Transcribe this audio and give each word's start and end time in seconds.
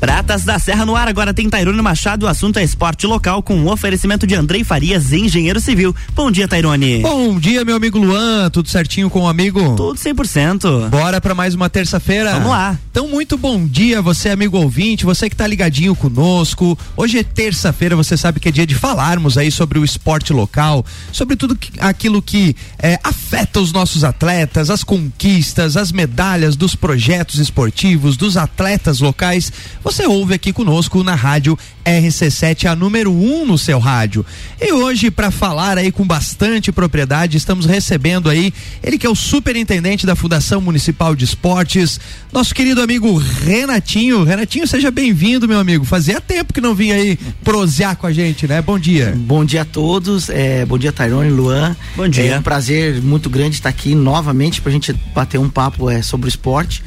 Pratas 0.00 0.44
da 0.44 0.58
Serra 0.58 0.86
no 0.86 0.96
ar, 0.96 1.08
agora 1.08 1.34
tem 1.34 1.50
Tairone 1.50 1.82
Machado, 1.82 2.24
o 2.24 2.28
assunto 2.28 2.58
é 2.58 2.64
esporte 2.64 3.06
local 3.06 3.42
com 3.42 3.54
o 3.56 3.64
um 3.64 3.70
oferecimento 3.70 4.26
de 4.26 4.34
Andrei 4.34 4.64
Farias, 4.64 5.12
engenheiro 5.12 5.60
civil. 5.60 5.94
Bom 6.14 6.30
dia, 6.30 6.48
Tairone. 6.48 7.00
Bom 7.00 7.38
dia, 7.38 7.66
meu 7.66 7.76
amigo 7.76 7.98
Luan, 7.98 8.48
tudo 8.48 8.70
certinho 8.70 9.10
com 9.10 9.24
o 9.24 9.28
amigo? 9.28 9.76
Tudo 9.76 9.98
100%. 9.98 10.88
Bora 10.88 11.20
para 11.20 11.34
mais 11.34 11.54
uma 11.54 11.68
terça-feira? 11.68 12.32
Vamos 12.32 12.48
lá. 12.48 12.78
Então, 12.90 13.08
muito 13.08 13.36
bom 13.36 13.66
dia, 13.66 14.00
você 14.00 14.30
amigo 14.30 14.56
ouvinte, 14.56 15.04
você 15.04 15.28
que 15.28 15.36
tá 15.36 15.46
ligadinho 15.46 15.94
conosco. 15.94 16.78
Hoje 16.96 17.18
é 17.18 17.22
terça-feira, 17.22 17.94
você 17.94 18.16
sabe 18.16 18.40
que 18.40 18.48
é 18.48 18.52
dia 18.52 18.66
de 18.66 18.74
falarmos 18.74 19.36
aí 19.36 19.50
sobre 19.50 19.78
o 19.78 19.84
esporte 19.84 20.32
local, 20.32 20.82
sobre 21.12 21.36
tudo 21.36 21.54
que, 21.54 21.78
aquilo 21.78 22.22
que 22.22 22.56
é, 22.78 22.98
afeta 23.04 23.60
os 23.60 23.70
nossos 23.70 24.02
atletas, 24.02 24.70
as 24.70 24.82
conquistas, 24.82 25.76
as 25.76 25.92
medalhas 25.92 26.56
dos 26.56 26.74
projetos 26.74 27.38
esportivos, 27.38 28.16
dos 28.16 28.38
atletas 28.38 29.00
locais. 29.00 29.52
Você 29.84 29.89
ouve 29.98 30.34
aqui 30.34 30.52
conosco 30.52 31.02
na 31.02 31.14
rádio 31.14 31.58
RC7, 31.84 32.66
a 32.66 32.76
número 32.76 33.10
1 33.10 33.42
um 33.42 33.46
no 33.46 33.58
seu 33.58 33.78
rádio. 33.78 34.24
E 34.60 34.72
hoje, 34.72 35.10
para 35.10 35.30
falar 35.30 35.78
aí 35.78 35.90
com 35.90 36.06
bastante 36.06 36.70
propriedade, 36.70 37.36
estamos 37.36 37.66
recebendo 37.66 38.28
aí 38.28 38.52
ele 38.82 38.98
que 38.98 39.06
é 39.06 39.10
o 39.10 39.14
superintendente 39.14 40.06
da 40.06 40.14
Fundação 40.14 40.60
Municipal 40.60 41.16
de 41.16 41.24
Esportes, 41.24 41.98
nosso 42.32 42.54
querido 42.54 42.80
amigo 42.80 43.16
Renatinho. 43.16 44.22
Renatinho, 44.22 44.66
seja 44.66 44.90
bem-vindo, 44.90 45.48
meu 45.48 45.58
amigo. 45.58 45.84
Fazia 45.84 46.20
tempo 46.20 46.52
que 46.52 46.60
não 46.60 46.74
vinha 46.74 46.94
aí 46.94 47.18
prosear 47.42 47.96
com 47.96 48.06
a 48.06 48.12
gente, 48.12 48.46
né? 48.46 48.62
Bom 48.62 48.78
dia. 48.78 49.14
Bom 49.16 49.44
dia 49.44 49.62
a 49.62 49.64
todos. 49.64 50.28
É, 50.28 50.64
bom 50.64 50.78
dia, 50.78 50.92
Tairone, 50.92 51.30
Luan. 51.30 51.76
Bom 51.96 52.08
dia. 52.08 52.34
É 52.34 52.38
um 52.38 52.42
prazer 52.42 53.02
muito 53.02 53.28
grande 53.28 53.56
estar 53.56 53.68
aqui 53.68 53.94
novamente 53.94 54.60
para 54.60 54.70
a 54.70 54.72
gente 54.72 54.92
bater 55.14 55.38
um 55.38 55.48
papo 55.48 55.90
é, 55.90 56.02
sobre 56.02 56.26
o 56.26 56.28
esporte. 56.28 56.82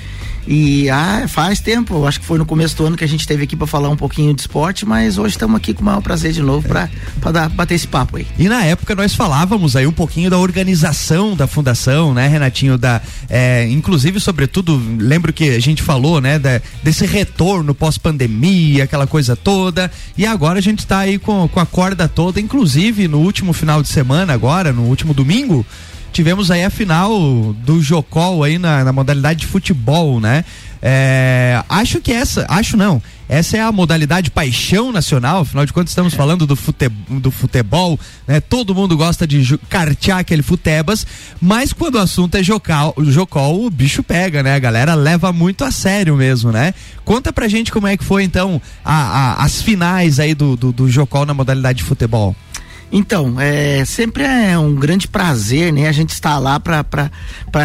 E 0.47 0.89
ah, 0.89 1.25
faz 1.27 1.59
tempo, 1.59 2.05
acho 2.05 2.19
que 2.19 2.25
foi 2.25 2.37
no 2.37 2.45
começo 2.45 2.75
do 2.75 2.85
ano 2.85 2.97
que 2.97 3.03
a 3.03 3.07
gente 3.07 3.21
esteve 3.21 3.43
aqui 3.43 3.55
para 3.55 3.67
falar 3.67 3.89
um 3.89 3.95
pouquinho 3.95 4.33
de 4.33 4.41
esporte, 4.41 4.85
mas 4.85 5.17
hoje 5.17 5.35
estamos 5.35 5.55
aqui 5.55 5.73
com 5.73 5.81
o 5.81 5.85
maior 5.85 6.01
prazer 6.01 6.33
de 6.33 6.41
novo 6.41 6.67
para 6.67 7.49
bater 7.49 7.75
esse 7.75 7.87
papo 7.87 8.17
aí. 8.17 8.27
E 8.37 8.49
na 8.49 8.63
época 8.63 8.93
nós 8.95 9.15
falávamos 9.15 9.75
aí 9.75 9.87
um 9.87 9.91
pouquinho 9.91 10.29
da 10.29 10.37
organização 10.37 11.35
da 11.35 11.47
fundação, 11.47 12.13
né, 12.13 12.27
Renatinho? 12.27 12.77
Da, 12.77 13.01
é, 13.29 13.67
inclusive, 13.69 14.19
sobretudo, 14.19 14.81
lembro 14.97 15.31
que 15.31 15.49
a 15.49 15.59
gente 15.61 15.81
falou, 15.81 16.19
né, 16.19 16.37
da, 16.37 16.61
desse 16.83 17.05
retorno 17.05 17.73
pós-pandemia, 17.73 18.83
aquela 18.83 19.07
coisa 19.07 19.35
toda. 19.35 19.89
E 20.17 20.25
agora 20.25 20.59
a 20.59 20.61
gente 20.61 20.79
está 20.79 20.99
aí 20.99 21.17
com, 21.17 21.47
com 21.47 21.59
a 21.59 21.65
corda 21.65 22.07
toda, 22.07 22.39
inclusive 22.39 23.07
no 23.07 23.19
último 23.19 23.53
final 23.53 23.81
de 23.81 23.87
semana, 23.87 24.33
agora, 24.33 24.73
no 24.73 24.83
último 24.83 25.13
domingo 25.13 25.65
tivemos 26.13 26.51
aí 26.51 26.63
a 26.63 26.69
final 26.69 27.11
do 27.65 27.81
Jocol 27.81 28.43
aí 28.43 28.57
na, 28.57 28.83
na 28.83 28.93
modalidade 28.93 29.41
de 29.41 29.47
futebol, 29.47 30.19
né? 30.21 30.45
É, 30.85 31.63
acho 31.69 31.99
que 32.01 32.11
essa, 32.11 32.45
acho 32.49 32.75
não, 32.75 33.01
essa 33.27 33.55
é 33.55 33.61
a 33.61 33.71
modalidade 33.71 34.29
paixão 34.29 34.91
nacional, 34.91 35.41
afinal 35.41 35.65
de 35.65 35.71
contas 35.71 35.91
estamos 35.91 36.13
falando 36.13 36.45
do, 36.45 36.57
fute, 36.57 36.89
do 37.09 37.31
futebol, 37.31 37.97
né? 38.27 38.39
Todo 38.41 38.75
mundo 38.75 38.95
gosta 38.95 39.25
de 39.25 39.57
cartear 39.69 40.19
aquele 40.19 40.43
futebas, 40.43 41.07
mas 41.41 41.71
quando 41.73 41.95
o 41.95 41.99
assunto 41.99 42.35
é 42.35 42.43
jocal, 42.43 42.93
jocol, 42.97 43.65
o 43.65 43.69
bicho 43.69 44.03
pega, 44.03 44.43
né? 44.43 44.55
A 44.55 44.59
galera 44.59 44.93
leva 44.93 45.31
muito 45.31 45.63
a 45.63 45.71
sério 45.71 46.17
mesmo, 46.17 46.51
né? 46.51 46.73
Conta 47.05 47.31
pra 47.31 47.47
gente 47.47 47.71
como 47.71 47.87
é 47.87 47.95
que 47.95 48.03
foi 48.03 48.23
então 48.23 48.61
a, 48.83 48.93
a, 48.93 49.43
as 49.45 49.61
finais 49.61 50.19
aí 50.19 50.35
do, 50.35 50.57
do, 50.57 50.71
do 50.71 50.89
jocol 50.89 51.25
na 51.25 51.33
modalidade 51.33 51.77
de 51.77 51.83
futebol. 51.85 52.35
Então, 52.95 53.41
é, 53.41 53.83
sempre 53.85 54.21
é 54.21 54.55
um 54.55 54.75
grande 54.75 55.07
prazer, 55.07 55.73
né? 55.73 55.87
A 55.87 55.91
gente 55.91 56.11
estar 56.11 56.37
lá 56.37 56.59
para 56.59 57.09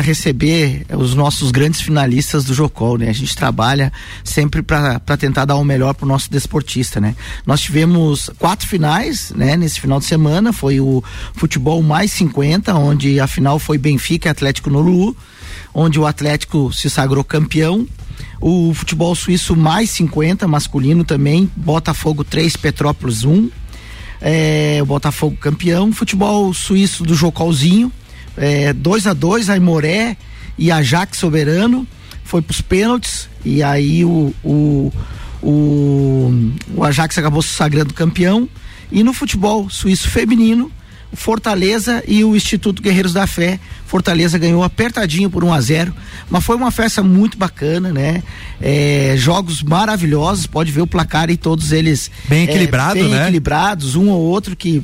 receber 0.01 0.87
os 0.97 1.15
nossos 1.15 1.51
grandes 1.51 1.83
finalistas 1.83 2.47
do 2.47 2.55
Jocol, 2.55 2.97
né? 2.97 3.11
A 3.11 3.13
gente 3.13 3.37
trabalha 3.37 3.93
sempre 4.25 4.63
para 4.63 4.99
tentar 5.19 5.45
dar 5.45 5.57
o 5.57 5.65
melhor 5.65 5.93
para 5.93 6.07
o 6.07 6.09
nosso 6.09 6.31
desportista, 6.31 6.99
né? 6.99 7.15
Nós 7.45 7.61
tivemos 7.61 8.31
quatro 8.39 8.67
finais, 8.67 9.31
né? 9.37 9.55
Nesse 9.55 9.79
final 9.79 9.99
de 9.99 10.07
semana, 10.07 10.51
foi 10.51 10.81
o 10.81 11.05
futebol 11.35 11.83
mais 11.83 12.11
50, 12.13 12.75
onde 12.75 13.21
a 13.21 13.27
final 13.27 13.59
foi 13.59 13.77
Benfica 13.77 14.31
e 14.31 14.31
Atlético 14.31 14.71
Nolu, 14.71 15.15
onde 15.75 16.01
o 16.01 16.07
Atlético 16.07 16.73
se 16.73 16.89
sagrou 16.89 17.23
campeão 17.23 17.87
o 18.41 18.73
futebol 18.73 19.15
suíço 19.15 19.55
mais 19.55 19.91
50 19.91 20.47
masculino 20.49 21.05
também, 21.05 21.51
Botafogo 21.57 22.25
3, 22.25 22.57
Petrópolis 22.57 23.25
1 23.25 23.51
é, 24.21 24.79
o 24.83 24.87
Botafogo 24.87 25.37
campeão, 25.37 25.93
futebol 25.93 26.53
suíço 26.53 27.05
do 27.05 27.15
Jocolzinho, 27.15 27.93
2 28.77 29.07
é, 29.07 29.11
a 29.11 29.13
2 29.13 29.51
Aimoré 29.51 30.17
e 30.57 30.71
Ajax 30.71 31.19
Soberano, 31.19 31.87
foi 32.25 32.43
pros 32.43 32.61
pênaltis 32.61 33.29
e 33.45 33.63
aí 33.63 34.05
o, 34.05 34.35
o, 34.45 34.93
o, 35.43 36.53
o 36.75 36.85
Ajax 36.85 37.17
acabou 37.19 37.43
se 37.43 37.51
sagrando 37.51 37.95
campeão. 37.95 38.49
E 38.91 39.03
no 39.03 39.13
futebol 39.13 39.69
suíço 39.69 40.09
feminino, 40.09 40.71
Fortaleza 41.13 42.03
e 42.07 42.23
o 42.25 42.37
Instituto 42.37 42.83
Guerreiros 42.83 43.13
da 43.13 43.27
Fé. 43.27 43.59
Fortaleza 43.87 44.39
ganhou 44.39 44.63
apertadinho 44.63 45.31
por 45.31 45.43
1 45.43 45.53
a 45.53 45.61
0 45.61 45.95
mas 46.29 46.45
foi 46.45 46.57
uma 46.57 46.71
festa 46.71 47.03
muito 47.03 47.39
bacana, 47.39 47.91
né? 47.93 48.23
É, 48.61 49.15
jogos 49.17 49.63
maravilhosos, 49.63 50.47
pode 50.47 50.71
ver 50.71 50.83
o 50.83 50.87
placar 50.87 51.31
e 51.31 51.37
todos 51.37 51.73
eles 51.73 52.11
bem 52.29 52.45
equilibrado, 52.45 52.99
é, 52.99 53.03
bem 53.03 53.11
né? 53.11 53.23
equilibrados, 53.23 53.97
um 53.97 54.09
ou 54.11 54.21
outro 54.21 54.55
que 54.55 54.83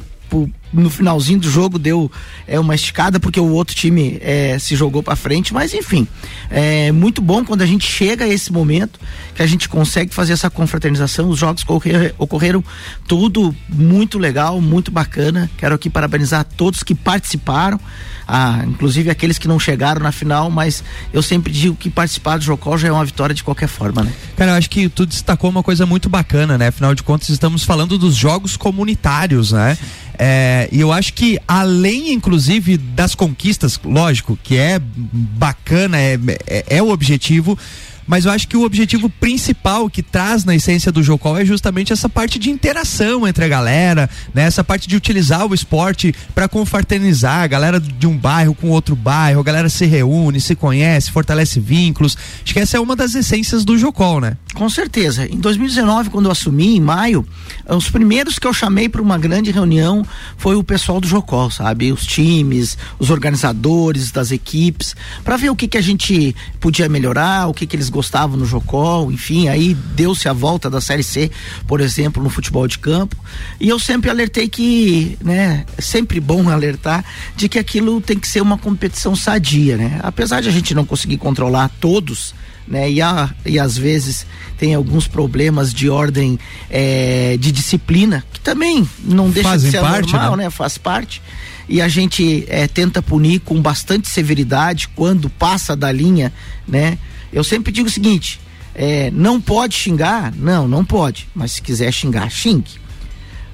no 0.75 0.91
finalzinho 0.91 1.39
do 1.39 1.49
jogo 1.49 1.78
deu 1.78 2.11
é, 2.47 2.59
uma 2.59 2.75
esticada 2.75 3.21
porque 3.21 3.39
o 3.39 3.50
outro 3.53 3.75
time 3.75 4.19
é, 4.21 4.59
se 4.59 4.75
jogou 4.75 5.03
para 5.03 5.15
frente, 5.15 5.55
mas 5.55 5.72
enfim, 5.72 6.06
é 6.50 6.91
muito 6.91 7.22
bom 7.22 7.45
quando 7.45 7.62
a 7.62 7.67
gente 7.67 7.87
chega 7.87 8.25
a 8.25 8.28
esse 8.28 8.53
momento 8.53 8.99
que 9.34 9.43
a 9.43 9.47
gente 9.47 9.69
consegue 9.69 10.12
fazer 10.12 10.33
essa 10.33 10.50
confraternização. 10.50 11.28
Os 11.28 11.39
jogos 11.39 11.62
ocorrer, 11.62 12.15
ocorreram 12.19 12.65
tudo 13.06 13.55
muito 13.69 14.19
legal, 14.19 14.61
muito 14.61 14.91
bacana. 14.91 15.50
Quero 15.56 15.75
aqui 15.75 15.89
parabenizar 15.89 16.45
todos 16.45 16.83
que 16.83 16.95
participaram, 16.95 17.78
ah, 18.27 18.65
inclusive 18.66 19.11
aqueles 19.11 19.39
que 19.39 19.47
não 19.47 19.59
chegaram 19.59 20.01
na 20.01 20.12
final, 20.12 20.51
mas 20.51 20.83
eu 21.12 21.22
sempre 21.22 21.53
digo 21.53 21.77
que 21.77 21.91
participar 21.91 22.39
do 22.39 22.45
Jocol 22.45 22.78
já 22.78 22.89
é 22.89 22.93
uma 22.93 23.05
vitória 23.05 23.34
de 23.34 23.45
qualquer 23.45 23.69
forma, 23.69 24.03
né? 24.03 24.12
Cara, 24.37 24.53
eu 24.53 24.55
acho 24.56 24.71
que 24.71 24.89
tu 24.89 25.06
destacou 25.06 25.51
uma 25.51 25.62
coisa 25.62 25.87
muito 25.87 26.09
bacana, 26.09 26.59
né? 26.59 26.69
Afinal 26.69 26.95
de 26.95 27.03
contas, 27.03 27.28
estamos 27.28 27.65
falando 27.65 27.99
dos 27.99 28.16
jogos 28.16 28.56
comunitários, 28.56 29.53
né? 29.53 29.77
É, 30.19 30.69
e 30.71 30.81
eu 30.81 30.93
acho 30.93 31.13
que 31.13 31.39
além, 31.47 32.13
inclusive, 32.13 32.77
das 32.77 33.15
conquistas, 33.15 33.79
lógico, 33.85 34.39
que 34.43 34.57
é 34.57 34.81
bacana, 34.81 35.99
é, 36.01 36.19
é, 36.47 36.77
é 36.77 36.83
o 36.83 36.91
objetivo, 36.91 37.59
mas 38.06 38.25
eu 38.25 38.32
acho 38.32 38.48
que 38.48 38.56
o 38.56 38.65
objetivo 38.65 39.09
principal 39.09 39.88
que 39.88 40.03
traz 40.03 40.44
na 40.44 40.54
essência 40.54 40.92
do 40.92 41.03
Jocol 41.03 41.38
é 41.38 41.44
justamente 41.44 41.92
essa 41.92 42.09
parte 42.09 42.38
de 42.38 42.50
interação 42.50 43.26
entre 43.26 43.44
a 43.44 43.48
galera, 43.48 44.09
né? 44.32 44.44
Essa 44.44 44.62
parte 44.62 44.88
de 44.88 44.97
utilizar 44.97 45.47
o 45.47 45.54
esporte 45.54 46.15
para 46.34 46.48
confraternizar 46.48 47.42
a 47.42 47.47
galera 47.47 47.81
de 47.81 48.06
um 48.06 48.16
bairro 48.16 48.54
com 48.54 48.69
outro 48.69 48.94
bairro, 48.94 49.41
a 49.41 49.44
galera 49.44 49.69
se 49.69 49.87
reúne, 49.87 50.41
se 50.41 50.54
conhece, 50.54 51.10
fortalece 51.10 51.60
vínculos. 51.60 52.16
Acho 52.42 52.53
que 52.53 52.60
essa 52.60 52.76
é 52.76 52.81
uma 52.81 52.97
das 52.97 53.15
essências 53.15 53.65
do 53.65 53.76
Jocol, 53.78 54.21
né? 54.21 54.36
Com 54.54 54.69
certeza. 54.69 55.26
Em 55.26 55.38
2019, 55.38 56.10
quando 56.10 56.26
eu 56.26 56.32
assumi, 56.32 56.76
em 56.76 56.81
maio, 56.81 57.26
os 57.69 57.91
primeiros 57.91 58.38
que 58.38 58.47
eu 58.47 58.53
chamei 58.53 58.88
para 58.88 59.03
uma 59.03 59.19
grande 59.19 59.50
reunião 59.50 60.06
foi 60.36 60.54
o 60.54 60.62
pessoal 60.62 61.00
do 61.00 61.09
Jocol, 61.09 61.50
sabe? 61.50 61.92
Os 61.92 62.06
times, 62.06 62.78
os 62.98 63.10
organizadores 63.10 64.12
das 64.12 64.31
equipes, 64.31 64.94
para 65.25 65.36
ver 65.36 65.50
o 65.50 65.56
que 65.56 65.66
que 65.66 65.78
a 65.78 65.82
gente 65.82 66.34
podia 66.60 66.88
melhorar, 66.88 67.48
o 67.48 67.54
que 67.54 67.66
que 67.66 67.75
eles 67.75 67.91
gostavam 67.94 68.37
no 68.37 68.44
Jocol, 68.44 69.12
enfim, 69.12 69.47
aí 69.47 69.72
deu-se 69.94 70.28
a 70.28 70.32
volta 70.32 70.69
da 70.69 70.81
Série 70.81 71.05
C, 71.05 71.31
por 71.65 71.81
exemplo, 71.81 72.21
no 72.21 72.28
futebol 72.28 72.66
de 72.66 72.77
campo. 72.77 73.16
E 73.60 73.69
eu 73.69 73.78
sempre 73.78 74.10
alertei 74.10 74.49
que, 74.49 75.16
né, 75.22 75.65
é 75.78 75.81
sempre 75.81 76.19
bom 76.19 76.50
alertar 76.50 77.04
de 77.37 77.49
que 77.49 77.56
aquilo 77.56 78.00
tem 78.00 78.19
que 78.19 78.27
ser 78.27 78.43
uma 78.43 78.59
competição 78.59 79.15
sadia, 79.15 79.77
né? 79.77 80.00
Apesar 80.03 80.43
de 80.43 80.49
a 80.49 80.53
gente 80.53 80.75
não 80.75 80.84
conseguir 80.84 81.19
controlar 81.19 81.71
todos, 81.81 82.34
né? 82.66 82.91
E, 82.91 83.00
a, 83.00 83.31
e 83.47 83.60
às 83.60 83.78
vezes 83.78 84.27
tem 84.59 84.75
alguns 84.75 85.06
problemas 85.06 85.72
de 85.72 85.89
ordem 85.89 86.36
é, 86.69 87.36
de 87.39 87.53
disciplina, 87.53 88.24
que 88.33 88.41
também 88.41 88.89
não 88.98 89.30
deixa 89.30 89.51
Fazem 89.51 89.71
de 89.71 89.77
ser 89.77 89.83
parte, 89.83 90.13
normal, 90.13 90.36
né? 90.36 90.45
né? 90.45 90.51
Faz 90.51 90.77
parte. 90.77 91.22
E 91.69 91.80
a 91.80 91.86
gente 91.86 92.45
é, 92.48 92.66
tenta 92.66 93.01
punir 93.01 93.39
com 93.41 93.63
bastante 93.63 94.09
severidade 94.09 94.89
quando 94.89 95.30
passa 95.30 95.77
da 95.77 95.92
linha, 95.92 96.33
né? 96.66 96.98
Eu 97.34 97.42
sempre 97.42 97.72
digo 97.72 97.89
o 97.89 97.91
seguinte: 97.91 98.41
é, 98.75 99.10
não 99.10 99.41
pode 99.41 99.75
xingar? 99.75 100.33
Não, 100.34 100.69
não 100.69 100.84
pode. 100.84 101.28
Mas 101.34 101.53
se 101.53 101.63
quiser 101.63 101.92
xingar, 101.92 102.31
xingue. 102.31 102.83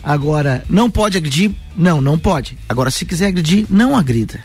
Agora, 0.02 0.64
não 0.68 0.90
pode 0.90 1.16
agredir? 1.16 1.50
Não, 1.76 2.00
não 2.00 2.18
pode. 2.18 2.56
Agora, 2.68 2.90
se 2.90 3.04
quiser 3.04 3.28
agredir, 3.28 3.66
não 3.70 3.96
agrida. 3.96 4.44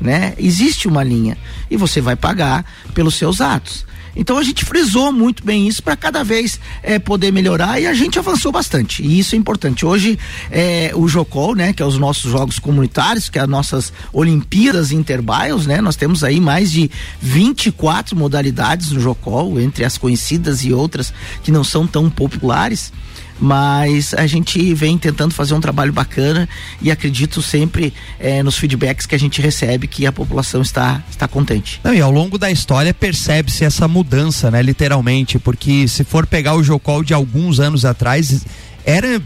Né? 0.00 0.34
Existe 0.38 0.88
uma 0.88 1.04
linha 1.04 1.38
e 1.70 1.76
você 1.76 2.00
vai 2.00 2.16
pagar 2.16 2.64
pelos 2.92 3.14
seus 3.14 3.40
atos. 3.40 3.86
Então 4.14 4.38
a 4.38 4.42
gente 4.42 4.64
frisou 4.64 5.12
muito 5.12 5.44
bem 5.44 5.66
isso 5.66 5.82
para 5.82 5.96
cada 5.96 6.22
vez 6.22 6.60
é, 6.82 6.98
poder 6.98 7.32
melhorar 7.32 7.80
e 7.80 7.86
a 7.86 7.94
gente 7.94 8.18
avançou 8.18 8.52
bastante. 8.52 9.02
E 9.02 9.18
isso 9.18 9.34
é 9.34 9.38
importante. 9.38 9.86
Hoje 9.86 10.18
é, 10.50 10.92
o 10.94 11.08
Jocol, 11.08 11.54
né, 11.54 11.72
que 11.72 11.82
é 11.82 11.86
os 11.86 11.98
nossos 11.98 12.30
jogos 12.30 12.58
comunitários, 12.58 13.28
que 13.28 13.38
é 13.38 13.42
as 13.42 13.48
nossas 13.48 13.92
Olimpíadas 14.12 14.92
Interbios, 14.92 15.66
né? 15.66 15.80
Nós 15.80 15.96
temos 15.96 16.22
aí 16.22 16.40
mais 16.40 16.70
de 16.70 16.90
24 17.20 18.16
modalidades 18.16 18.92
no 18.92 19.00
Jocol, 19.00 19.58
entre 19.60 19.84
as 19.84 19.96
conhecidas 19.96 20.64
e 20.64 20.72
outras 20.72 21.12
que 21.42 21.50
não 21.50 21.64
são 21.64 21.86
tão 21.86 22.10
populares 22.10 22.92
mas 23.40 24.14
a 24.14 24.26
gente 24.26 24.72
vem 24.74 24.96
tentando 24.98 25.34
fazer 25.34 25.54
um 25.54 25.60
trabalho 25.60 25.92
bacana 25.92 26.48
e 26.80 26.90
acredito 26.90 27.42
sempre 27.42 27.92
eh, 28.18 28.42
nos 28.42 28.56
feedbacks 28.56 29.06
que 29.06 29.14
a 29.14 29.18
gente 29.18 29.40
recebe 29.40 29.86
que 29.86 30.06
a 30.06 30.12
população 30.12 30.62
está, 30.62 31.02
está 31.10 31.26
contente. 31.26 31.80
Não, 31.82 31.94
e 31.94 32.00
ao 32.00 32.10
longo 32.10 32.38
da 32.38 32.50
história 32.50 32.92
percebe-se 32.94 33.64
essa 33.64 33.88
mudança, 33.88 34.50
né, 34.50 34.62
literalmente, 34.62 35.38
porque 35.38 35.86
se 35.88 36.04
for 36.04 36.26
pegar 36.26 36.54
o 36.54 36.62
Jocol 36.62 37.02
de 37.02 37.14
alguns 37.14 37.60
anos 37.60 37.84
atrás, 37.84 38.44
era 38.84 39.22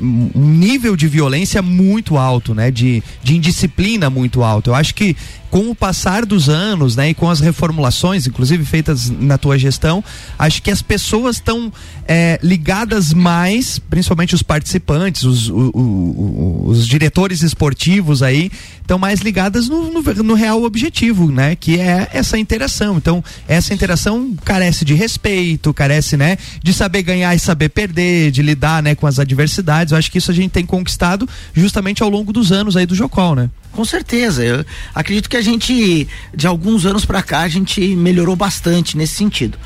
um 0.00 0.48
nível 0.50 0.96
de 0.96 1.06
violência 1.06 1.62
muito 1.62 2.16
alto, 2.16 2.54
né? 2.54 2.70
De, 2.70 3.02
de 3.22 3.36
indisciplina 3.36 4.10
muito 4.10 4.42
alto. 4.42 4.70
Eu 4.70 4.74
acho 4.74 4.94
que 4.94 5.16
com 5.54 5.70
o 5.70 5.74
passar 5.74 6.26
dos 6.26 6.48
anos, 6.48 6.96
né, 6.96 7.10
e 7.10 7.14
com 7.14 7.30
as 7.30 7.38
reformulações, 7.38 8.26
inclusive 8.26 8.64
feitas 8.64 9.08
na 9.08 9.38
tua 9.38 9.56
gestão, 9.56 10.02
acho 10.36 10.60
que 10.60 10.68
as 10.68 10.82
pessoas 10.82 11.36
estão 11.36 11.72
é, 12.08 12.40
ligadas 12.42 13.14
mais, 13.14 13.78
principalmente 13.78 14.34
os 14.34 14.42
participantes, 14.42 15.22
os, 15.22 15.48
o, 15.48 15.70
o, 15.72 16.64
os 16.66 16.84
diretores 16.84 17.40
esportivos 17.42 18.20
aí, 18.20 18.50
estão 18.80 18.98
mais 18.98 19.20
ligadas 19.20 19.68
no, 19.68 19.92
no, 19.92 20.02
no, 20.02 20.34
real 20.34 20.64
objetivo, 20.64 21.30
né, 21.30 21.54
que 21.54 21.78
é 21.78 22.08
essa 22.12 22.36
interação. 22.36 22.96
Então, 22.96 23.22
essa 23.46 23.72
interação 23.72 24.34
carece 24.44 24.84
de 24.84 24.94
respeito, 24.94 25.72
carece, 25.72 26.16
né, 26.16 26.36
de 26.64 26.72
saber 26.72 27.02
ganhar 27.02 27.32
e 27.32 27.38
saber 27.38 27.68
perder, 27.68 28.32
de 28.32 28.42
lidar, 28.42 28.63
né, 28.82 28.94
com 28.94 29.06
as 29.06 29.18
adversidades. 29.18 29.92
Eu 29.92 29.98
acho 29.98 30.10
que 30.10 30.18
isso 30.18 30.30
a 30.30 30.34
gente 30.34 30.50
tem 30.50 30.64
conquistado 30.64 31.28
justamente 31.52 32.02
ao 32.02 32.08
longo 32.08 32.32
dos 32.32 32.52
anos 32.52 32.76
aí 32.76 32.86
do 32.86 32.94
Jocol, 32.94 33.34
né? 33.34 33.50
Com 33.74 33.84
certeza. 33.84 34.44
Eu 34.44 34.64
acredito 34.94 35.28
que 35.28 35.36
a 35.36 35.42
gente, 35.42 36.06
de 36.34 36.46
alguns 36.46 36.86
anos 36.86 37.04
para 37.04 37.22
cá, 37.22 37.40
a 37.40 37.48
gente 37.48 37.80
melhorou 37.96 38.36
bastante 38.36 38.96
nesse 38.96 39.14
sentido. 39.14 39.58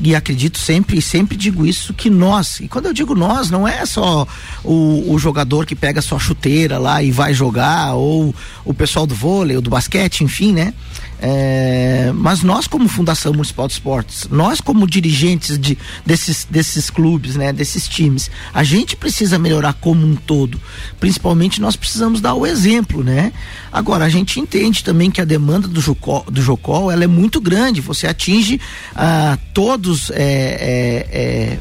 E 0.00 0.14
acredito 0.14 0.58
sempre, 0.58 1.00
sempre 1.02 1.36
digo 1.36 1.66
isso, 1.66 1.92
que 1.92 2.08
nós, 2.08 2.60
e 2.60 2.68
quando 2.68 2.86
eu 2.86 2.92
digo 2.92 3.14
nós, 3.14 3.50
não 3.50 3.66
é 3.66 3.84
só 3.84 4.26
o, 4.62 5.12
o 5.12 5.18
jogador 5.18 5.66
que 5.66 5.74
pega 5.74 6.00
sua 6.00 6.18
chuteira 6.18 6.78
lá 6.78 7.02
e 7.02 7.10
vai 7.10 7.34
jogar, 7.34 7.94
ou 7.94 8.34
o 8.64 8.74
pessoal 8.74 9.06
do 9.06 9.14
vôlei, 9.14 9.56
ou 9.56 9.62
do 9.62 9.70
basquete, 9.70 10.22
enfim, 10.22 10.52
né? 10.52 10.72
É, 11.20 12.12
mas 12.14 12.42
nós, 12.42 12.66
como 12.66 12.88
Fundação 12.88 13.32
Municipal 13.32 13.66
de 13.66 13.74
Esportes, 13.74 14.28
nós, 14.30 14.60
como 14.60 14.86
dirigentes 14.86 15.58
de, 15.58 15.78
desses, 16.04 16.46
desses 16.48 16.90
clubes, 16.90 17.36
né, 17.36 17.52
desses 17.52 17.88
times, 17.88 18.30
a 18.52 18.62
gente 18.62 18.96
precisa 18.96 19.38
melhorar 19.38 19.72
como 19.74 20.06
um 20.06 20.14
todo. 20.14 20.60
Principalmente 21.00 21.60
nós 21.60 21.76
precisamos 21.76 22.20
dar 22.20 22.34
o 22.34 22.46
exemplo, 22.46 23.02
né? 23.02 23.32
Agora, 23.72 24.04
a 24.04 24.08
gente 24.08 24.40
entende 24.40 24.84
também 24.84 25.10
que 25.10 25.20
a 25.20 25.24
demanda 25.24 25.66
do 25.68 25.80
Jocol, 25.80 26.24
do 26.30 26.42
Jocol 26.42 26.90
ela 26.90 27.04
é 27.04 27.06
muito 27.06 27.40
grande. 27.40 27.80
Você 27.80 28.06
atinge 28.06 28.60
ah, 28.94 29.38
todos. 29.52 30.10
É, 30.10 30.16
é, 30.16 31.08
é 31.12 31.58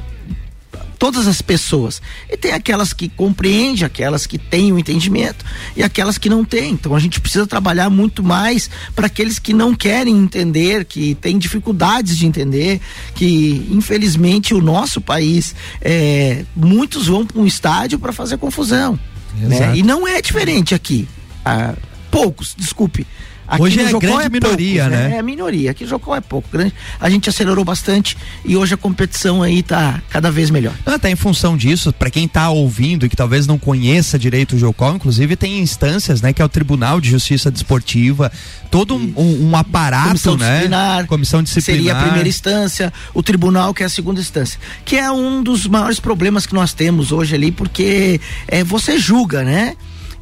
todas 1.05 1.27
as 1.27 1.39
pessoas. 1.39 2.01
E 2.27 2.35
tem 2.35 2.51
aquelas 2.51 2.91
que 2.91 3.07
compreendem, 3.07 3.85
aquelas 3.85 4.25
que 4.25 4.39
têm 4.39 4.73
o 4.73 4.79
entendimento 4.79 5.45
e 5.77 5.83
aquelas 5.83 6.17
que 6.17 6.27
não 6.27 6.43
têm. 6.43 6.71
Então 6.71 6.95
a 6.95 6.99
gente 6.99 7.21
precisa 7.21 7.45
trabalhar 7.45 7.91
muito 7.91 8.23
mais 8.23 8.71
para 8.95 9.05
aqueles 9.05 9.37
que 9.37 9.53
não 9.53 9.75
querem 9.75 10.17
entender, 10.17 10.83
que 10.83 11.13
têm 11.13 11.37
dificuldades 11.37 12.17
de 12.17 12.25
entender, 12.25 12.81
que 13.13 13.67
infelizmente 13.69 14.55
o 14.55 14.61
nosso 14.61 14.99
país, 14.99 15.53
é, 15.79 16.43
muitos 16.55 17.05
vão 17.05 17.23
para 17.23 17.39
um 17.39 17.45
estádio 17.45 17.99
para 17.99 18.11
fazer 18.11 18.39
confusão. 18.39 18.99
Né? 19.35 19.77
E 19.77 19.83
não 19.83 20.07
é 20.07 20.19
diferente 20.23 20.73
aqui. 20.73 21.07
Ah, 21.45 21.75
poucos, 22.09 22.55
desculpe. 22.57 23.05
Aqui 23.47 23.61
hoje 23.61 23.79
é 23.79 23.91
grande 23.91 24.25
é 24.25 24.29
minoria, 24.29 24.83
poucos, 24.83 24.97
né? 24.97 25.09
né? 25.09 25.17
É 25.17 25.21
minoria. 25.21 25.71
Aqui 25.71 25.83
o 25.83 25.87
Jocó 25.87 26.15
é 26.15 26.21
pouco. 26.21 26.49
Grande. 26.51 26.73
A 26.99 27.09
gente 27.09 27.29
acelerou 27.29 27.63
bastante 27.63 28.17
e 28.43 28.57
hoje 28.57 28.73
a 28.73 28.77
competição 28.77 29.43
aí 29.43 29.61
tá 29.61 30.01
cada 30.09 30.31
vez 30.31 30.49
melhor. 30.49 30.73
Ah, 30.85 30.97
tá 30.97 31.09
em 31.09 31.15
função 31.15 31.55
disso, 31.55 31.93
para 31.93 32.09
quem 32.09 32.27
tá 32.27 32.49
ouvindo 32.49 33.05
e 33.05 33.09
que 33.09 33.15
talvez 33.15 33.45
não 33.45 33.57
conheça 33.57 34.17
direito 34.17 34.55
o 34.55 34.59
Jocó, 34.59 34.93
inclusive 34.93 35.35
tem 35.35 35.59
instâncias, 35.59 36.21
né? 36.21 36.33
Que 36.33 36.41
é 36.41 36.45
o 36.45 36.49
Tribunal 36.49 36.99
de 36.99 37.09
Justiça 37.09 37.51
Desportiva, 37.51 38.31
todo 38.71 38.95
um, 38.95 39.13
um, 39.15 39.49
um, 39.49 39.55
aparato, 39.55 40.07
Comissão 40.07 40.37
né? 40.37 40.49
Disciplinar, 40.49 41.07
Comissão 41.07 41.43
disciplinar. 41.43 41.83
Seria 41.83 41.97
a 41.97 42.03
primeira 42.03 42.27
instância, 42.27 42.93
o 43.13 43.21
tribunal 43.21 43.73
que 43.73 43.83
é 43.83 43.85
a 43.85 43.89
segunda 43.89 44.19
instância. 44.19 44.59
Que 44.83 44.97
é 44.97 45.11
um 45.11 45.43
dos 45.43 45.67
maiores 45.67 45.99
problemas 45.99 46.45
que 46.45 46.53
nós 46.53 46.73
temos 46.73 47.11
hoje 47.11 47.35
ali, 47.35 47.51
porque 47.51 48.19
é, 48.47 48.63
você 48.63 48.97
julga, 48.97 49.43
né? 49.43 49.75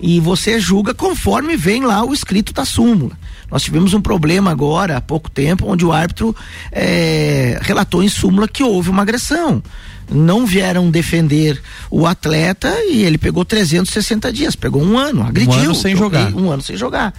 E 0.03 0.19
você 0.19 0.59
julga 0.59 0.93
conforme 0.93 1.55
vem 1.55 1.85
lá 1.85 2.03
o 2.03 2.13
escrito 2.13 2.51
da 2.51 2.65
súmula. 2.65 3.17
Nós 3.49 3.63
tivemos 3.63 3.93
um 3.93 4.01
problema 4.01 4.51
agora, 4.51 4.97
há 4.97 5.01
pouco 5.01 5.31
tempo, 5.31 5.65
onde 5.65 5.85
o 5.85 5.93
árbitro 5.93 6.35
é, 6.73 7.57
relatou 7.61 8.03
em 8.03 8.09
súmula 8.09 8.45
que 8.45 8.61
houve 8.61 8.89
uma 8.89 9.01
agressão. 9.01 9.63
Não 10.11 10.45
vieram 10.45 10.91
defender 10.91 11.61
o 11.89 12.05
atleta 12.05 12.69
e 12.85 13.03
ele 13.03 13.17
pegou 13.17 13.45
360 13.45 14.33
dias, 14.33 14.57
pegou 14.57 14.83
um 14.83 14.97
ano, 14.97 15.23
agrediu. 15.23 15.53
Um 15.53 15.63
ano 15.63 15.75
sem 15.75 15.95
jogar. 15.95 16.33
Um 16.35 16.51
ano 16.51 16.61
sem 16.61 16.75
jogar. 16.75 17.13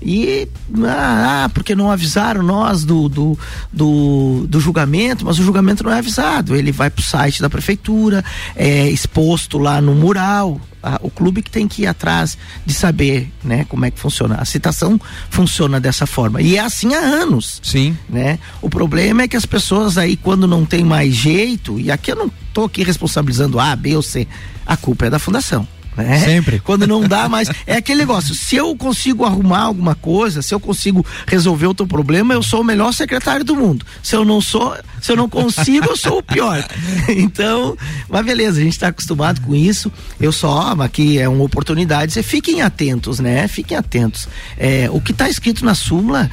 E, 0.00 0.48
ah, 0.84 1.44
ah, 1.44 1.48
porque 1.48 1.74
não 1.74 1.90
avisaram 1.90 2.42
nós 2.42 2.84
do, 2.84 3.08
do, 3.08 3.38
do, 3.72 4.46
do, 4.48 4.60
julgamento, 4.60 5.24
mas 5.24 5.38
o 5.38 5.42
julgamento 5.42 5.84
não 5.84 5.92
é 5.92 5.98
avisado. 5.98 6.54
Ele 6.54 6.72
vai 6.72 6.90
para 6.90 7.00
o 7.00 7.04
site 7.04 7.40
da 7.40 7.48
prefeitura, 7.50 8.24
é 8.54 8.88
exposto 8.88 9.58
lá 9.58 9.80
no 9.80 9.94
mural. 9.94 10.60
O 11.00 11.10
clube 11.10 11.42
que 11.42 11.50
tem 11.50 11.66
que 11.66 11.82
ir 11.82 11.86
atrás 11.88 12.38
de 12.64 12.72
saber, 12.72 13.32
né, 13.42 13.64
como 13.68 13.84
é 13.84 13.90
que 13.90 13.98
funciona. 13.98 14.36
A 14.36 14.44
citação 14.44 15.00
funciona 15.30 15.80
dessa 15.80 16.06
forma. 16.06 16.40
E 16.40 16.56
é 16.56 16.60
assim 16.60 16.94
há 16.94 17.00
anos. 17.00 17.60
Sim. 17.62 17.96
Né? 18.08 18.38
O 18.62 18.70
problema 18.70 19.22
é 19.22 19.28
que 19.28 19.36
as 19.36 19.46
pessoas 19.46 19.98
aí, 19.98 20.16
quando 20.16 20.46
não 20.46 20.64
tem 20.64 20.84
mais 20.84 21.12
jeito, 21.12 21.80
e 21.80 21.90
aqui 21.90 22.12
eu 22.12 22.16
não 22.16 22.30
estou 22.48 22.66
aqui 22.66 22.84
responsabilizando 22.84 23.58
A, 23.58 23.74
B 23.74 23.96
ou 23.96 24.02
C, 24.02 24.28
a 24.64 24.76
culpa 24.76 25.06
é 25.06 25.10
da 25.10 25.18
fundação. 25.18 25.66
Né? 25.96 26.20
Sempre. 26.20 26.60
Quando 26.60 26.86
não 26.86 27.00
dá 27.06 27.28
mais. 27.28 27.48
É 27.66 27.76
aquele 27.76 28.00
negócio. 28.00 28.34
Se 28.34 28.56
eu 28.56 28.74
consigo 28.76 29.24
arrumar 29.24 29.60
alguma 29.60 29.94
coisa, 29.94 30.42
se 30.42 30.54
eu 30.54 30.60
consigo 30.60 31.04
resolver 31.26 31.66
o 31.66 31.74
teu 31.74 31.86
problema, 31.86 32.34
eu 32.34 32.42
sou 32.42 32.60
o 32.60 32.64
melhor 32.64 32.92
secretário 32.92 33.44
do 33.44 33.56
mundo. 33.56 33.84
Se 34.02 34.14
eu 34.14 34.24
não 34.24 34.40
sou, 34.40 34.76
se 35.00 35.10
eu 35.10 35.16
não 35.16 35.28
consigo, 35.28 35.86
eu 35.86 35.96
sou 35.96 36.18
o 36.18 36.22
pior. 36.22 36.64
Então, 37.08 37.76
mas 38.08 38.24
beleza, 38.24 38.60
a 38.60 38.62
gente 38.62 38.72
está 38.72 38.88
acostumado 38.88 39.40
com 39.40 39.54
isso. 39.54 39.90
Eu 40.20 40.32
só, 40.32 40.74
aqui 40.80 41.18
é 41.18 41.28
uma 41.28 41.44
oportunidade. 41.44 42.12
Você 42.12 42.22
fiquem 42.22 42.62
atentos, 42.62 43.20
né? 43.20 43.48
Fiquem 43.48 43.76
atentos. 43.76 44.28
É, 44.56 44.88
o 44.90 45.00
que 45.00 45.12
está 45.12 45.28
escrito 45.28 45.64
na 45.64 45.74
súmula 45.74 46.30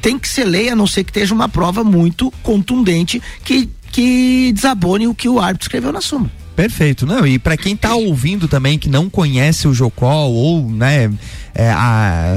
tem 0.00 0.18
que 0.18 0.28
ser 0.28 0.44
lei, 0.44 0.68
a 0.70 0.76
não 0.76 0.86
ser 0.86 1.04
que 1.04 1.10
esteja 1.10 1.34
uma 1.34 1.48
prova 1.48 1.84
muito 1.84 2.32
contundente 2.42 3.20
que, 3.44 3.68
que 3.92 4.52
desabone 4.52 5.06
o 5.06 5.14
que 5.14 5.28
o 5.28 5.38
árbitro 5.38 5.64
escreveu 5.64 5.92
na 5.92 6.00
súmula. 6.00 6.30
Perfeito. 6.58 7.06
Não, 7.06 7.24
e 7.24 7.38
para 7.38 7.56
quem 7.56 7.76
tá 7.76 7.94
ouvindo 7.94 8.48
também 8.48 8.80
que 8.80 8.88
não 8.88 9.08
conhece 9.08 9.68
o 9.68 9.72
Jocol 9.72 10.32
ou, 10.32 10.68
né, 10.68 11.08
é, 11.54 11.70
a, 11.70 12.32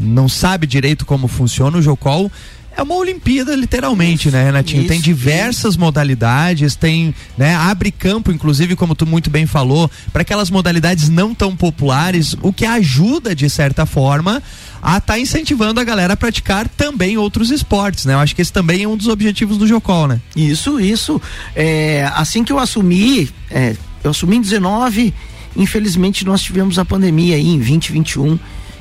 não 0.00 0.30
sabe 0.30 0.66
direito 0.66 1.04
como 1.04 1.28
funciona 1.28 1.76
o 1.76 1.82
Jocol, 1.82 2.32
é 2.76 2.82
uma 2.82 2.94
Olimpíada, 2.94 3.56
literalmente, 3.56 4.28
isso, 4.28 4.36
né, 4.36 4.44
Renatinho? 4.44 4.80
Isso, 4.80 4.88
tem 4.88 5.00
diversas 5.00 5.72
isso. 5.72 5.80
modalidades, 5.80 6.76
tem, 6.76 7.14
né, 7.36 7.54
abre 7.54 7.90
campo, 7.90 8.30
inclusive, 8.30 8.76
como 8.76 8.94
tu 8.94 9.06
muito 9.06 9.30
bem 9.30 9.46
falou, 9.46 9.90
para 10.12 10.20
aquelas 10.20 10.50
modalidades 10.50 11.08
não 11.08 11.34
tão 11.34 11.56
populares, 11.56 12.36
o 12.42 12.52
que 12.52 12.66
ajuda, 12.66 13.34
de 13.34 13.48
certa 13.48 13.86
forma, 13.86 14.42
a 14.82 14.98
estar 14.98 15.14
tá 15.14 15.18
incentivando 15.18 15.80
a 15.80 15.84
galera 15.84 16.12
a 16.12 16.16
praticar 16.16 16.68
também 16.68 17.16
outros 17.16 17.50
esportes, 17.50 18.04
né? 18.04 18.12
Eu 18.12 18.18
acho 18.18 18.36
que 18.36 18.42
esse 18.42 18.52
também 18.52 18.82
é 18.82 18.88
um 18.88 18.96
dos 18.96 19.08
objetivos 19.08 19.56
do 19.56 19.66
Jocol, 19.66 20.08
né? 20.08 20.20
Isso, 20.36 20.78
isso. 20.78 21.20
É, 21.54 22.10
assim 22.14 22.44
que 22.44 22.52
eu 22.52 22.58
assumi, 22.58 23.30
é, 23.50 23.74
eu 24.04 24.10
assumi 24.10 24.36
em 24.36 24.40
19, 24.42 25.14
infelizmente 25.56 26.26
nós 26.26 26.42
tivemos 26.42 26.78
a 26.78 26.84
pandemia 26.84 27.36
aí 27.36 27.48
em 27.48 27.56
2021 27.56 28.38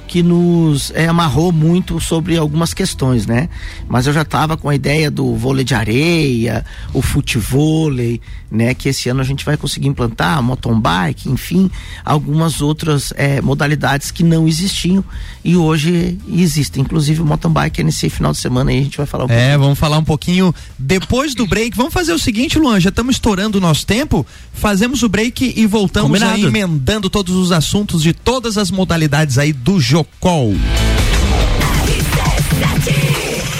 que 0.07 0.21
nos 0.21 0.91
é, 0.91 1.07
amarrou 1.07 1.51
muito 1.51 1.99
sobre 1.99 2.37
algumas 2.37 2.73
questões, 2.73 3.25
né? 3.25 3.49
Mas 3.87 4.07
eu 4.07 4.13
já 4.13 4.21
estava 4.21 4.55
com 4.55 4.69
a 4.69 4.75
ideia 4.75 5.09
do 5.09 5.35
vôlei 5.35 5.63
de 5.63 5.73
areia, 5.73 6.65
o 6.93 7.01
futevôlei, 7.01 8.21
né? 8.51 8.73
Que 8.73 8.89
esse 8.89 9.09
ano 9.09 9.21
a 9.21 9.23
gente 9.23 9.43
vai 9.45 9.57
conseguir 9.57 9.87
implantar, 9.87 10.41
mountain 10.41 10.79
bike, 10.79 11.29
enfim, 11.29 11.69
algumas 12.03 12.61
outras 12.61 13.11
é, 13.15 13.41
modalidades 13.41 14.11
que 14.11 14.23
não 14.23 14.47
existiam 14.47 15.03
e 15.43 15.55
hoje 15.55 16.17
existem. 16.31 16.81
Inclusive 16.83 17.21
o 17.21 17.25
mountain 17.25 17.51
bike 17.51 17.81
é 17.81 17.83
nesse 17.83 18.09
final 18.09 18.31
de 18.31 18.37
semana 18.39 18.71
aí 18.71 18.79
a 18.79 18.83
gente 18.83 18.97
vai 18.97 19.05
falar 19.05 19.25
um 19.25 19.27
É, 19.29 19.35
pouquinho. 19.37 19.59
vamos 19.59 19.79
falar 19.79 19.97
um 19.97 20.03
pouquinho 20.03 20.55
depois 20.77 21.35
do 21.35 21.45
break. 21.47 21.75
Vamos 21.75 21.93
fazer 21.93 22.13
o 22.13 22.19
seguinte, 22.19 22.57
Luan, 22.59 22.79
já 22.79 22.89
estamos 22.89 23.15
estourando 23.15 23.57
o 23.57 23.61
nosso 23.61 23.85
tempo, 23.85 24.25
fazemos 24.53 25.03
o 25.03 25.09
break 25.09 25.53
e 25.55 25.65
voltamos 25.65 26.21
aí 26.21 26.43
emendando 26.45 27.09
todos 27.09 27.35
os 27.35 27.51
assuntos 27.51 28.01
de 28.01 28.13
todas 28.13 28.57
as 28.57 28.71
modalidades 28.71 29.37
aí 29.37 29.51
do 29.53 29.79
Jocol. 29.79 30.53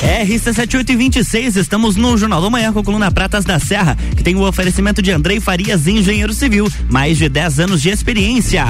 RC7826, 0.05 1.55
estamos 1.55 1.95
no 1.95 2.15
Jornal 2.15 2.39
da 2.39 2.50
Manhã 2.50 2.71
com 2.71 2.79
a 2.79 2.83
coluna 2.83 3.12
Pratas 3.12 3.43
da 3.43 3.59
Serra, 3.59 3.97
que 4.15 4.24
tem 4.24 4.35
o 4.35 4.47
oferecimento 4.47 5.01
de 5.01 5.12
Andrei 5.12 5.39
Farias, 5.39 5.88
engenheiro 5.88 6.31
civil, 6.31 6.71
mais 6.88 7.17
de 7.17 7.27
10 7.27 7.62
anos 7.62 7.81
de 7.81 7.89
experiência. 7.89 8.65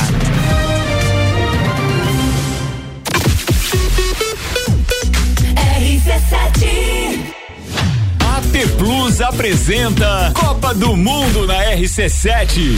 AT 8.20 8.78
Plus 8.78 9.20
apresenta 9.20 10.32
Copa 10.34 10.74
do 10.74 10.96
Mundo 10.96 11.46
na 11.46 11.66
RC7 11.76 12.78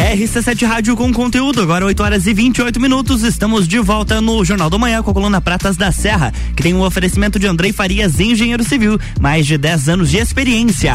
RC7 0.00 0.66
Rádio 0.66 0.96
com 0.96 1.12
conteúdo, 1.12 1.60
agora 1.60 1.84
8 1.84 2.02
horas 2.02 2.26
e 2.26 2.32
28 2.32 2.80
minutos. 2.80 3.22
Estamos 3.22 3.68
de 3.68 3.78
volta 3.78 4.18
no 4.20 4.42
Jornal 4.42 4.70
do 4.70 4.78
Manhã 4.78 5.02
com 5.02 5.10
a 5.10 5.14
coluna 5.14 5.40
Pratas 5.42 5.76
da 5.76 5.92
Serra, 5.92 6.32
que 6.56 6.62
tem 6.62 6.72
um 6.72 6.80
oferecimento 6.80 7.38
de 7.38 7.46
Andrei 7.46 7.70
Farias, 7.70 8.18
engenheiro 8.18 8.64
civil, 8.64 8.98
mais 9.20 9.46
de 9.46 9.58
10 9.58 9.90
anos 9.90 10.10
de 10.10 10.16
experiência. 10.16 10.94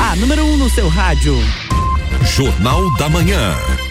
A 0.00 0.16
número 0.16 0.42
1 0.42 0.52
um 0.52 0.56
no 0.56 0.70
seu 0.70 0.88
rádio. 0.88 1.36
Jornal 2.24 2.96
da 2.96 3.08
Manhã. 3.10 3.89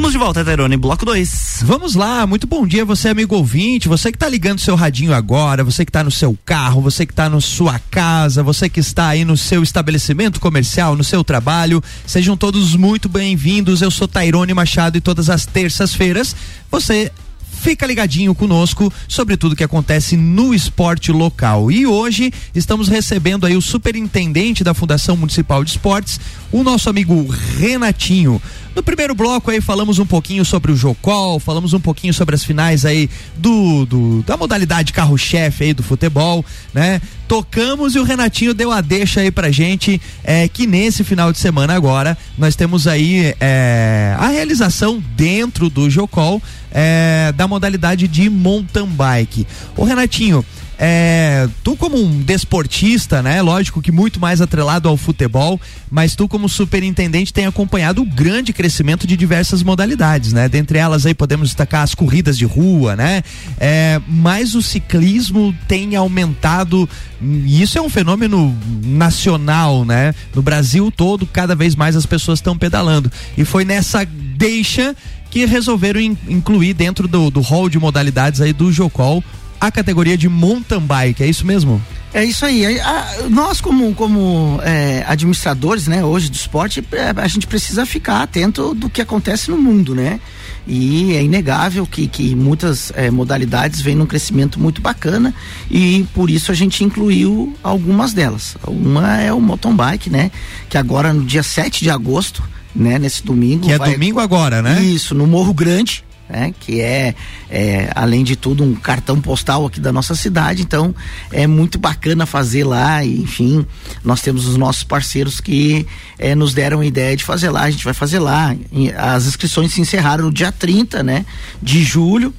Estamos 0.00 0.12
de 0.12 0.18
volta, 0.18 0.42
Tairone, 0.42 0.78
bloco 0.78 1.04
2. 1.04 1.60
Vamos 1.62 1.94
lá, 1.94 2.26
muito 2.26 2.46
bom 2.46 2.66
dia, 2.66 2.86
você 2.86 3.10
amigo 3.10 3.36
ouvinte, 3.36 3.86
você 3.86 4.10
que 4.10 4.16
está 4.16 4.30
ligando 4.30 4.58
seu 4.58 4.74
radinho 4.74 5.12
agora, 5.12 5.62
você 5.62 5.84
que 5.84 5.90
está 5.90 6.02
no 6.02 6.10
seu 6.10 6.34
carro, 6.42 6.80
você 6.80 7.04
que 7.04 7.12
está 7.12 7.28
na 7.28 7.38
sua 7.38 7.78
casa, 7.90 8.42
você 8.42 8.66
que 8.70 8.80
está 8.80 9.08
aí 9.08 9.26
no 9.26 9.36
seu 9.36 9.62
estabelecimento 9.62 10.40
comercial, 10.40 10.96
no 10.96 11.04
seu 11.04 11.22
trabalho, 11.22 11.82
sejam 12.06 12.34
todos 12.34 12.74
muito 12.74 13.10
bem-vindos. 13.10 13.82
Eu 13.82 13.90
sou 13.90 14.08
Tairone 14.08 14.54
Machado 14.54 14.96
e 14.96 15.02
todas 15.02 15.28
as 15.28 15.44
terças-feiras 15.44 16.34
você 16.70 17.12
fica 17.60 17.86
ligadinho 17.86 18.34
conosco 18.34 18.90
sobre 19.06 19.36
tudo 19.36 19.54
que 19.54 19.62
acontece 19.62 20.16
no 20.16 20.54
esporte 20.54 21.12
local. 21.12 21.70
E 21.70 21.86
hoje 21.86 22.32
estamos 22.54 22.88
recebendo 22.88 23.44
aí 23.44 23.54
o 23.54 23.60
superintendente 23.60 24.64
da 24.64 24.72
Fundação 24.72 25.14
Municipal 25.14 25.62
de 25.62 25.72
Esportes, 25.72 26.18
o 26.50 26.62
nosso 26.62 26.88
amigo 26.88 27.28
Renatinho. 27.58 28.40
No 28.74 28.82
primeiro 28.82 29.14
bloco 29.14 29.50
aí 29.50 29.60
falamos 29.60 29.98
um 29.98 30.06
pouquinho 30.06 30.44
sobre 30.44 30.70
o 30.70 30.76
Jocol, 30.76 31.40
falamos 31.40 31.72
um 31.74 31.80
pouquinho 31.80 32.14
sobre 32.14 32.36
as 32.36 32.44
finais 32.44 32.84
aí 32.84 33.10
do, 33.36 33.84
do 33.84 34.22
da 34.22 34.36
modalidade 34.36 34.92
carro-chefe 34.92 35.64
aí 35.64 35.74
do 35.74 35.82
futebol, 35.82 36.44
né? 36.72 37.00
Tocamos 37.26 37.94
e 37.94 37.98
o 37.98 38.04
Renatinho 38.04 38.54
deu 38.54 38.70
a 38.70 38.80
deixa 38.80 39.20
aí 39.20 39.30
pra 39.30 39.50
gente 39.50 40.00
é, 40.22 40.46
que 40.48 40.66
nesse 40.66 41.02
final 41.02 41.32
de 41.32 41.38
semana 41.38 41.74
agora 41.74 42.16
nós 42.38 42.54
temos 42.54 42.86
aí 42.86 43.34
é, 43.40 44.14
a 44.18 44.28
realização 44.28 45.02
dentro 45.16 45.68
do 45.68 45.90
Jocol 45.90 46.40
é, 46.72 47.32
da 47.36 47.48
modalidade 47.48 48.06
de 48.06 48.30
mountain 48.30 48.86
bike. 48.86 49.46
O 49.76 49.84
Renatinho, 49.84 50.44
é, 50.82 51.46
tu 51.62 51.76
como 51.76 52.02
um 52.02 52.22
desportista, 52.22 53.22
né? 53.22 53.42
Lógico 53.42 53.82
que 53.82 53.92
muito 53.92 54.18
mais 54.18 54.40
atrelado 54.40 54.88
ao 54.88 54.96
futebol, 54.96 55.60
mas 55.90 56.14
tu 56.14 56.26
como 56.26 56.48
superintendente 56.48 57.34
tem 57.34 57.44
acompanhado 57.44 58.00
o 58.00 58.06
grande 58.06 58.50
crescimento 58.50 59.06
de 59.06 59.14
diversas 59.14 59.62
modalidades, 59.62 60.32
né? 60.32 60.48
Dentre 60.48 60.78
elas 60.78 61.04
aí 61.04 61.12
podemos 61.12 61.48
destacar 61.48 61.82
as 61.82 61.94
corridas 61.94 62.38
de 62.38 62.46
rua, 62.46 62.96
né? 62.96 63.22
É, 63.58 64.00
mas 64.08 64.54
o 64.54 64.62
ciclismo 64.62 65.54
tem 65.68 65.96
aumentado 65.96 66.88
e 67.20 67.60
isso 67.60 67.76
é 67.76 67.82
um 67.82 67.90
fenômeno 67.90 68.56
nacional, 68.82 69.84
né? 69.84 70.14
No 70.34 70.40
Brasil 70.40 70.90
todo, 70.90 71.26
cada 71.26 71.54
vez 71.54 71.76
mais 71.76 71.94
as 71.94 72.06
pessoas 72.06 72.38
estão 72.38 72.56
pedalando. 72.56 73.12
E 73.36 73.44
foi 73.44 73.66
nessa 73.66 74.06
deixa 74.06 74.96
que 75.30 75.44
resolveram 75.44 76.00
in, 76.00 76.16
incluir 76.26 76.72
dentro 76.72 77.06
do, 77.06 77.30
do 77.30 77.42
hall 77.42 77.68
de 77.68 77.78
modalidades 77.78 78.40
aí 78.40 78.54
do 78.54 78.72
Jocol 78.72 79.22
a 79.60 79.70
categoria 79.70 80.16
de 80.16 80.28
mountain 80.28 80.80
bike, 80.80 81.22
é 81.22 81.26
isso 81.26 81.46
mesmo? 81.46 81.80
É 82.12 82.24
isso 82.24 82.44
aí. 82.44 82.80
A, 82.80 83.28
nós, 83.28 83.60
como, 83.60 83.94
como 83.94 84.58
é, 84.64 85.04
administradores, 85.06 85.86
né, 85.86 86.04
hoje 86.04 86.28
do 86.28 86.34
esporte, 86.34 86.84
é, 86.92 87.12
a 87.14 87.28
gente 87.28 87.46
precisa 87.46 87.86
ficar 87.86 88.22
atento 88.22 88.74
do 88.74 88.90
que 88.90 89.00
acontece 89.00 89.50
no 89.50 89.56
mundo, 89.56 89.94
né? 89.94 90.18
E 90.66 91.14
é 91.14 91.22
inegável 91.22 91.86
que, 91.86 92.06
que 92.06 92.34
muitas 92.34 92.92
é, 92.96 93.10
modalidades 93.10 93.80
vêm 93.80 93.94
num 93.94 94.06
crescimento 94.06 94.58
muito 94.58 94.80
bacana 94.80 95.34
e 95.70 96.06
por 96.14 96.30
isso 96.30 96.50
a 96.50 96.54
gente 96.54 96.82
incluiu 96.82 97.56
algumas 97.62 98.12
delas. 98.12 98.56
Uma 98.66 99.20
é 99.20 99.32
o 99.32 99.40
mountain 99.40 99.74
bike, 99.74 100.10
né? 100.10 100.30
Que 100.68 100.76
agora 100.76 101.12
no 101.12 101.24
dia 101.24 101.42
7 101.42 101.82
de 101.82 101.90
agosto, 101.90 102.42
né, 102.74 102.98
nesse 102.98 103.24
domingo. 103.24 103.66
Que 103.66 103.72
é 103.72 103.78
vai, 103.78 103.92
domingo 103.92 104.20
agora, 104.20 104.60
né? 104.62 104.82
Isso, 104.82 105.14
no 105.14 105.26
Morro 105.26 105.54
Grande, 105.54 106.04
né? 106.30 106.54
Que 106.58 106.80
é, 106.80 107.14
é, 107.50 107.90
além 107.94 108.22
de 108.24 108.36
tudo, 108.36 108.62
um 108.62 108.74
cartão 108.74 109.20
postal 109.20 109.66
aqui 109.66 109.80
da 109.80 109.92
nossa 109.92 110.14
cidade. 110.14 110.62
Então, 110.62 110.94
é 111.32 111.46
muito 111.46 111.78
bacana 111.78 112.24
fazer 112.24 112.64
lá. 112.64 113.04
E, 113.04 113.20
enfim, 113.20 113.66
nós 114.04 114.22
temos 114.22 114.46
os 114.46 114.56
nossos 114.56 114.84
parceiros 114.84 115.40
que 115.40 115.86
é, 116.18 116.34
nos 116.34 116.54
deram 116.54 116.80
a 116.80 116.86
ideia 116.86 117.16
de 117.16 117.24
fazer 117.24 117.50
lá. 117.50 117.62
A 117.62 117.70
gente 117.70 117.84
vai 117.84 117.94
fazer 117.94 118.18
lá. 118.18 118.54
As 118.96 119.26
inscrições 119.26 119.72
se 119.72 119.80
encerraram 119.80 120.24
no 120.24 120.32
dia 120.32 120.52
30, 120.52 121.02
né? 121.02 121.26
De 121.60 121.82
julho. 121.82 122.32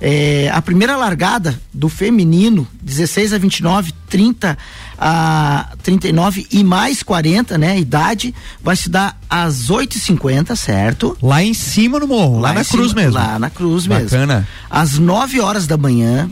É, 0.00 0.50
a 0.52 0.62
primeira 0.62 0.96
largada 0.96 1.60
do 1.72 1.88
feminino, 1.88 2.66
16 2.82 3.32
a 3.32 3.38
29, 3.38 3.92
30 4.08 4.56
a 4.98 5.72
39 5.82 6.46
e 6.50 6.64
mais 6.64 7.02
40, 7.02 7.58
né? 7.58 7.78
Idade, 7.78 8.34
vai 8.62 8.76
se 8.76 8.88
dar 8.88 9.18
às 9.28 9.70
8h50, 9.70 10.56
certo? 10.56 11.16
Lá 11.22 11.42
em 11.42 11.54
cima 11.54 11.98
no 11.98 12.06
morro, 12.06 12.40
lá, 12.40 12.48
lá 12.48 12.54
na 12.54 12.64
cruz 12.64 12.90
cima, 12.90 13.02
mesmo. 13.02 13.14
Lá 13.14 13.38
na 13.38 13.50
cruz 13.50 13.86
Bacana. 13.86 14.02
mesmo. 14.02 14.18
Bacana. 14.18 14.48
Às 14.70 14.98
9 14.98 15.40
horas 15.40 15.66
da 15.66 15.76
manhã, 15.76 16.28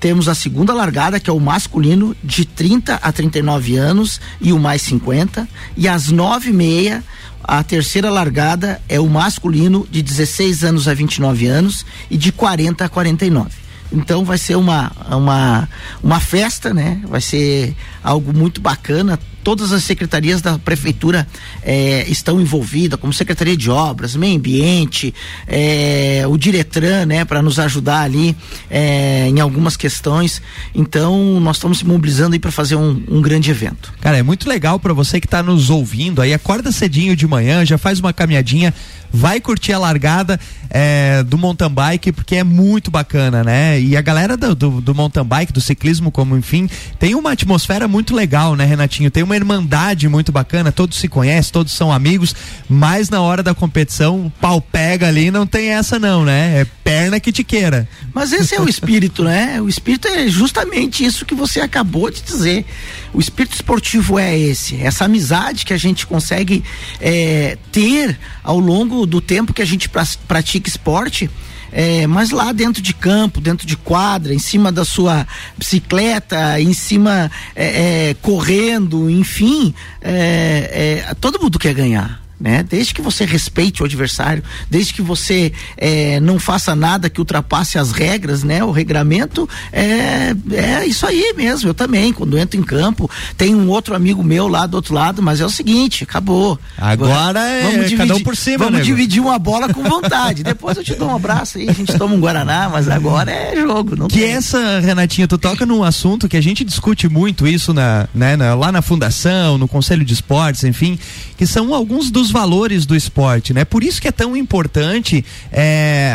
temos 0.00 0.28
a 0.28 0.34
segunda 0.34 0.72
largada, 0.72 1.18
que 1.18 1.28
é 1.28 1.32
o 1.32 1.40
masculino, 1.40 2.16
de 2.22 2.44
30 2.44 2.94
a 2.94 3.12
39 3.12 3.76
anos 3.76 4.20
e 4.40 4.52
o 4.52 4.58
mais 4.58 4.82
50. 4.82 5.48
E 5.76 5.88
às 5.88 6.10
9 6.10 6.50
e 6.50 6.52
meia, 6.52 7.04
a 7.42 7.62
terceira 7.62 8.10
largada 8.10 8.80
é 8.88 9.00
o 9.00 9.08
masculino 9.08 9.86
de 9.90 10.02
16 10.02 10.64
anos 10.64 10.86
a 10.86 10.94
29 10.94 11.46
anos 11.46 11.84
e 12.10 12.16
de 12.16 12.30
40 12.30 12.84
a 12.84 12.88
49. 12.88 13.50
Então 13.90 14.24
vai 14.24 14.36
ser 14.36 14.56
uma, 14.56 14.92
uma, 15.10 15.68
uma 16.02 16.20
festa, 16.20 16.74
né? 16.74 17.00
Vai 17.08 17.20
ser 17.20 17.74
algo 18.02 18.36
muito 18.36 18.60
bacana 18.60 19.18
todas 19.48 19.72
as 19.72 19.82
secretarias 19.82 20.42
da 20.42 20.58
prefeitura 20.58 21.26
eh, 21.62 22.04
estão 22.06 22.38
envolvidas, 22.38 23.00
como 23.00 23.14
Secretaria 23.14 23.56
de 23.56 23.70
Obras, 23.70 24.14
Meio 24.14 24.36
Ambiente, 24.36 25.14
eh, 25.46 26.22
o 26.28 26.36
Diretran, 26.36 27.06
né, 27.06 27.24
para 27.24 27.40
nos 27.40 27.58
ajudar 27.58 28.02
ali 28.02 28.36
eh, 28.70 29.26
em 29.26 29.40
algumas 29.40 29.74
questões. 29.74 30.42
Então, 30.74 31.40
nós 31.40 31.56
estamos 31.56 31.78
se 31.78 31.86
mobilizando 31.86 32.34
aí 32.34 32.38
para 32.38 32.52
fazer 32.52 32.76
um, 32.76 33.02
um, 33.08 33.22
grande 33.22 33.50
evento. 33.50 33.90
Cara, 34.02 34.18
é 34.18 34.22
muito 34.22 34.46
legal 34.46 34.78
para 34.78 34.92
você 34.92 35.18
que 35.18 35.26
está 35.26 35.42
nos 35.42 35.70
ouvindo 35.70 36.20
aí, 36.20 36.34
acorda 36.34 36.70
cedinho 36.70 37.16
de 37.16 37.26
manhã, 37.26 37.64
já 37.64 37.78
faz 37.78 38.00
uma 38.00 38.12
caminhadinha 38.12 38.74
vai 39.12 39.40
curtir 39.40 39.72
a 39.72 39.78
largada 39.78 40.38
é, 40.70 41.22
do 41.22 41.38
mountain 41.38 41.70
bike, 41.70 42.12
porque 42.12 42.36
é 42.36 42.44
muito 42.44 42.90
bacana, 42.90 43.42
né? 43.42 43.80
E 43.80 43.96
a 43.96 44.02
galera 44.02 44.36
do, 44.36 44.54
do, 44.54 44.80
do, 44.80 44.94
mountain 44.94 45.24
bike, 45.24 45.52
do 45.52 45.60
ciclismo, 45.60 46.10
como 46.10 46.36
enfim, 46.36 46.68
tem 46.98 47.14
uma 47.14 47.32
atmosfera 47.32 47.88
muito 47.88 48.14
legal, 48.14 48.54
né, 48.54 48.64
Renatinho? 48.64 49.10
Tem 49.10 49.22
uma 49.22 49.36
irmandade 49.36 50.08
muito 50.08 50.30
bacana, 50.30 50.70
todos 50.70 50.98
se 50.98 51.08
conhecem, 51.08 51.52
todos 51.52 51.72
são 51.72 51.92
amigos, 51.92 52.34
mas 52.68 53.08
na 53.08 53.20
hora 53.20 53.42
da 53.42 53.54
competição, 53.54 54.26
o 54.26 54.30
pau 54.30 54.60
pega 54.60 55.08
ali, 55.08 55.30
não 55.30 55.46
tem 55.46 55.70
essa 55.70 55.98
não, 55.98 56.24
né? 56.24 56.60
É 56.60 56.66
perna 56.84 57.20
que 57.20 57.32
te 57.32 57.44
queira. 57.44 57.88
Mas 58.14 58.32
esse 58.32 58.54
é 58.54 58.60
o 58.60 58.68
espírito, 58.68 59.24
né? 59.24 59.60
O 59.60 59.68
espírito 59.68 60.08
é 60.08 60.26
justamente 60.28 61.04
isso 61.04 61.24
que 61.24 61.34
você 61.34 61.60
acabou 61.60 62.10
de 62.10 62.22
dizer. 62.22 62.64
O 63.12 63.20
espírito 63.20 63.54
esportivo 63.54 64.18
é 64.18 64.38
esse, 64.38 64.76
essa 64.76 65.04
amizade 65.04 65.64
que 65.64 65.72
a 65.72 65.76
gente 65.76 66.06
consegue 66.06 66.64
é, 67.00 67.56
ter 67.72 68.18
ao 68.42 68.58
longo 68.58 68.97
do 69.06 69.20
tempo 69.20 69.52
que 69.52 69.62
a 69.62 69.66
gente 69.66 69.88
pratica 70.26 70.68
esporte. 70.68 71.30
É, 71.70 72.06
mas 72.06 72.30
lá 72.30 72.50
dentro 72.50 72.80
de 72.80 72.94
campo, 72.94 73.42
dentro 73.42 73.66
de 73.66 73.76
quadra, 73.76 74.34
em 74.34 74.38
cima 74.38 74.72
da 74.72 74.86
sua 74.86 75.26
bicicleta, 75.56 76.58
em 76.58 76.72
cima 76.72 77.30
é, 77.54 78.08
é, 78.08 78.14
correndo, 78.14 79.10
enfim, 79.10 79.74
é, 80.00 81.04
é, 81.10 81.14
todo 81.14 81.38
mundo 81.38 81.58
quer 81.58 81.74
ganhar 81.74 82.27
né? 82.40 82.62
Desde 82.62 82.94
que 82.94 83.02
você 83.02 83.24
respeite 83.24 83.82
o 83.82 83.86
adversário, 83.86 84.42
desde 84.70 84.94
que 84.94 85.02
você 85.02 85.52
é, 85.76 86.20
não 86.20 86.38
faça 86.38 86.74
nada 86.74 87.10
que 87.10 87.20
ultrapasse 87.20 87.78
as 87.78 87.92
regras, 87.92 88.42
né? 88.42 88.62
O 88.62 88.70
regramento 88.70 89.48
é, 89.72 90.34
é 90.52 90.86
isso 90.86 91.06
aí 91.06 91.34
mesmo. 91.36 91.70
Eu 91.70 91.74
também, 91.74 92.12
quando 92.12 92.38
entro 92.38 92.58
em 92.58 92.62
campo, 92.62 93.10
tem 93.36 93.54
um 93.54 93.68
outro 93.68 93.94
amigo 93.94 94.22
meu 94.22 94.46
lá 94.46 94.66
do 94.66 94.74
outro 94.74 94.94
lado, 94.94 95.22
mas 95.22 95.40
é 95.40 95.46
o 95.46 95.50
seguinte, 95.50 96.04
acabou. 96.04 96.58
Agora 96.76 97.40
é 97.40 97.62
vamos 97.62 97.76
dividir, 97.76 97.98
cada 97.98 98.16
um 98.16 98.20
por 98.20 98.36
cima, 98.36 98.58
Vamos 98.58 98.80
nego. 98.80 98.84
dividir 98.84 99.20
uma 99.20 99.38
bola 99.38 99.72
com 99.72 99.82
vontade. 99.82 100.42
Depois 100.42 100.76
eu 100.76 100.84
te 100.84 100.94
dou 100.94 101.08
um 101.08 101.16
abraço 101.16 101.58
aí, 101.58 101.68
a 101.68 101.72
gente 101.72 101.96
toma 101.96 102.14
um 102.14 102.20
Guaraná, 102.20 102.68
mas 102.68 102.88
agora 102.88 103.30
é 103.30 103.56
jogo. 103.56 103.96
Não 103.96 104.08
que 104.08 104.20
tem. 104.20 104.30
essa, 104.30 104.80
Renatinha, 104.80 105.26
tu 105.26 105.38
toca 105.38 105.66
num 105.66 105.82
assunto 105.82 106.28
que 106.28 106.36
a 106.36 106.40
gente 106.40 106.64
discute 106.64 107.08
muito 107.08 107.46
isso 107.46 107.72
na, 107.74 108.08
né, 108.14 108.36
na, 108.36 108.54
lá 108.54 108.70
na 108.70 108.82
fundação, 108.82 109.58
no 109.58 109.66
Conselho 109.66 110.04
de 110.04 110.12
Esportes, 110.12 110.64
enfim, 110.64 110.98
que 111.36 111.46
são 111.46 111.74
alguns 111.74 112.10
dos 112.10 112.27
valores 112.30 112.86
do 112.86 112.94
esporte, 112.96 113.52
né? 113.52 113.64
Por 113.64 113.82
isso 113.82 114.00
que 114.00 114.08
é 114.08 114.12
tão 114.12 114.36
importante 114.36 115.24
é, 115.52 116.12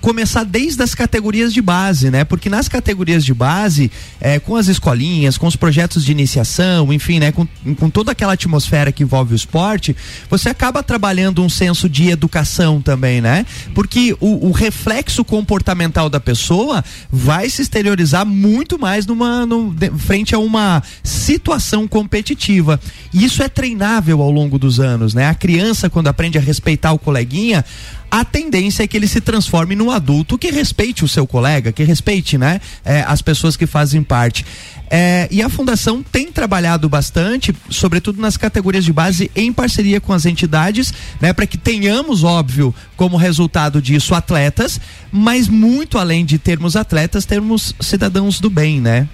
começar 0.00 0.44
desde 0.44 0.82
as 0.82 0.94
categorias 0.94 1.52
de 1.52 1.62
base, 1.62 2.10
né? 2.10 2.24
Porque 2.24 2.48
nas 2.48 2.68
categorias 2.68 3.24
de 3.24 3.34
base, 3.34 3.90
é, 4.20 4.38
com 4.38 4.56
as 4.56 4.68
escolinhas, 4.68 5.38
com 5.38 5.46
os 5.46 5.56
projetos 5.56 6.04
de 6.04 6.12
iniciação, 6.12 6.92
enfim, 6.92 7.18
né? 7.18 7.32
Com, 7.32 7.46
com 7.76 7.90
toda 7.90 8.12
aquela 8.12 8.34
atmosfera 8.34 8.92
que 8.92 9.02
envolve 9.02 9.34
o 9.34 9.36
esporte, 9.36 9.96
você 10.28 10.48
acaba 10.48 10.82
trabalhando 10.82 11.42
um 11.42 11.48
senso 11.48 11.88
de 11.88 12.08
educação 12.08 12.80
também, 12.80 13.20
né? 13.20 13.44
Porque 13.74 14.16
o, 14.20 14.48
o 14.48 14.52
reflexo 14.52 15.24
comportamental 15.24 16.08
da 16.08 16.20
pessoa 16.20 16.84
vai 17.10 17.48
se 17.48 17.62
exteriorizar 17.62 18.26
muito 18.26 18.78
mais 18.78 19.06
numa, 19.06 19.46
de, 19.74 19.90
frente 19.98 20.34
a 20.34 20.38
uma 20.38 20.82
situação 21.02 21.86
competitiva. 21.86 22.80
E 23.12 23.24
isso 23.24 23.42
é 23.42 23.48
treinável 23.48 24.22
ao 24.22 24.30
longo 24.30 24.58
dos 24.58 24.80
anos, 24.80 25.14
né? 25.14 25.28
A 25.28 25.34
criança, 25.50 25.90
quando 25.90 26.06
aprende 26.06 26.38
a 26.38 26.40
respeitar 26.40 26.92
o 26.92 26.98
coleguinha, 26.98 27.64
a 28.08 28.24
tendência 28.24 28.84
é 28.84 28.86
que 28.86 28.96
ele 28.96 29.08
se 29.08 29.20
transforme 29.20 29.74
num 29.74 29.90
adulto 29.90 30.38
que 30.38 30.48
respeite 30.48 31.04
o 31.04 31.08
seu 31.08 31.26
colega, 31.26 31.72
que 31.72 31.82
respeite, 31.82 32.38
né, 32.38 32.60
é, 32.84 33.02
as 33.04 33.20
pessoas 33.20 33.56
que 33.56 33.66
fazem 33.66 34.00
parte. 34.00 34.46
É, 34.88 35.26
e 35.28 35.42
a 35.42 35.48
fundação 35.48 36.04
tem 36.04 36.30
trabalhado 36.30 36.88
bastante, 36.88 37.52
sobretudo 37.68 38.20
nas 38.20 38.36
categorias 38.36 38.84
de 38.84 38.92
base, 38.92 39.28
em 39.34 39.52
parceria 39.52 40.00
com 40.00 40.12
as 40.12 40.24
entidades, 40.24 40.94
né, 41.20 41.32
para 41.32 41.46
que 41.46 41.58
tenhamos, 41.58 42.22
óbvio, 42.22 42.72
como 42.96 43.16
resultado 43.16 43.82
disso, 43.82 44.14
atletas, 44.14 44.80
mas 45.10 45.48
muito 45.48 45.98
além 45.98 46.24
de 46.24 46.38
termos 46.38 46.76
atletas, 46.76 47.24
termos 47.24 47.74
cidadãos 47.80 48.38
do 48.38 48.48
bem, 48.48 48.80
né? 48.80 49.08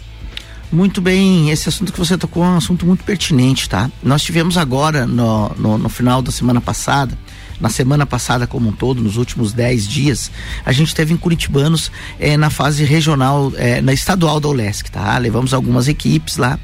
Muito 0.73 1.01
bem, 1.01 1.51
esse 1.51 1.69
assunto 1.69 1.93
que 1.93 1.99
você 1.99 2.19
tocou 2.19 2.45
é 2.45 2.49
um 2.49 2.57
assunto 2.57 2.85
muito 2.85 3.05
pertinente, 3.05 3.69
tá? 3.69 3.91
Nós 4.03 4.23
tivemos 4.23 4.57
agora, 4.57 5.07
no, 5.07 5.49
no, 5.51 5.79
no 5.79 5.89
final 5.89 6.21
da 6.21 6.33
semana 6.33 6.61
passada, 6.61 7.17
na 7.61 7.69
semana 7.69 8.07
passada 8.07 8.47
como 8.47 8.69
um 8.69 8.73
todo, 8.73 9.03
nos 9.03 9.17
últimos 9.17 9.53
10 9.53 9.87
dias, 9.87 10.31
a 10.65 10.73
gente 10.73 10.95
teve 10.95 11.13
em 11.13 11.17
Curitibanos 11.17 11.91
eh, 12.19 12.37
na 12.37 12.51
fase 12.51 12.85
regional, 12.85 13.53
eh, 13.57 13.81
na 13.81 13.93
estadual 13.93 14.41
da 14.41 14.49
ULESC, 14.49 14.91
tá? 14.91 15.17
Levamos 15.19 15.55
algumas 15.55 15.89
equipes 15.89 16.37
lá. 16.37 16.59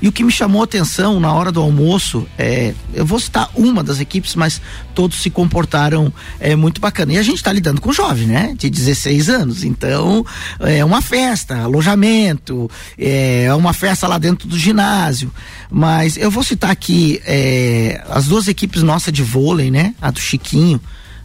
E 0.00 0.08
o 0.08 0.12
que 0.12 0.24
me 0.24 0.32
chamou 0.32 0.62
a 0.62 0.64
atenção 0.64 1.20
na 1.20 1.32
hora 1.32 1.52
do 1.52 1.60
almoço, 1.60 2.26
eh, 2.38 2.74
eu 2.94 3.04
vou 3.04 3.20
citar 3.20 3.50
uma 3.54 3.82
das 3.82 4.00
equipes, 4.00 4.34
mas 4.34 4.60
todos 4.94 5.20
se 5.20 5.30
comportaram 5.30 6.12
muito 6.56 6.80
bacana. 6.80 7.12
E 7.12 7.18
a 7.18 7.22
gente 7.22 7.36
está 7.36 7.52
lidando 7.52 7.80
com 7.80 7.92
jovem, 7.92 8.26
né? 8.26 8.54
De 8.56 8.68
16 8.68 9.28
anos. 9.28 9.64
Então, 9.64 10.24
é 10.60 10.84
uma 10.84 11.00
festa, 11.00 11.62
alojamento, 11.62 12.70
é, 12.98 13.44
é 13.44 13.54
uma 13.54 13.72
festa 13.72 14.06
lá 14.06 14.18
dentro 14.18 14.48
do 14.48 14.58
ginásio. 14.58 15.32
Mas 15.70 16.16
eu 16.16 16.30
vou 16.30 16.42
citar 16.42 16.70
aqui 16.70 17.20
é, 17.24 18.02
as 18.08 18.26
duas 18.26 18.48
equipes 18.48 18.82
nossas 18.82 19.12
de 19.12 19.22
vôlei, 19.22 19.70
né? 19.70 19.94
A 20.00 20.10
do 20.10 20.20
Chiquinho, 20.38 20.80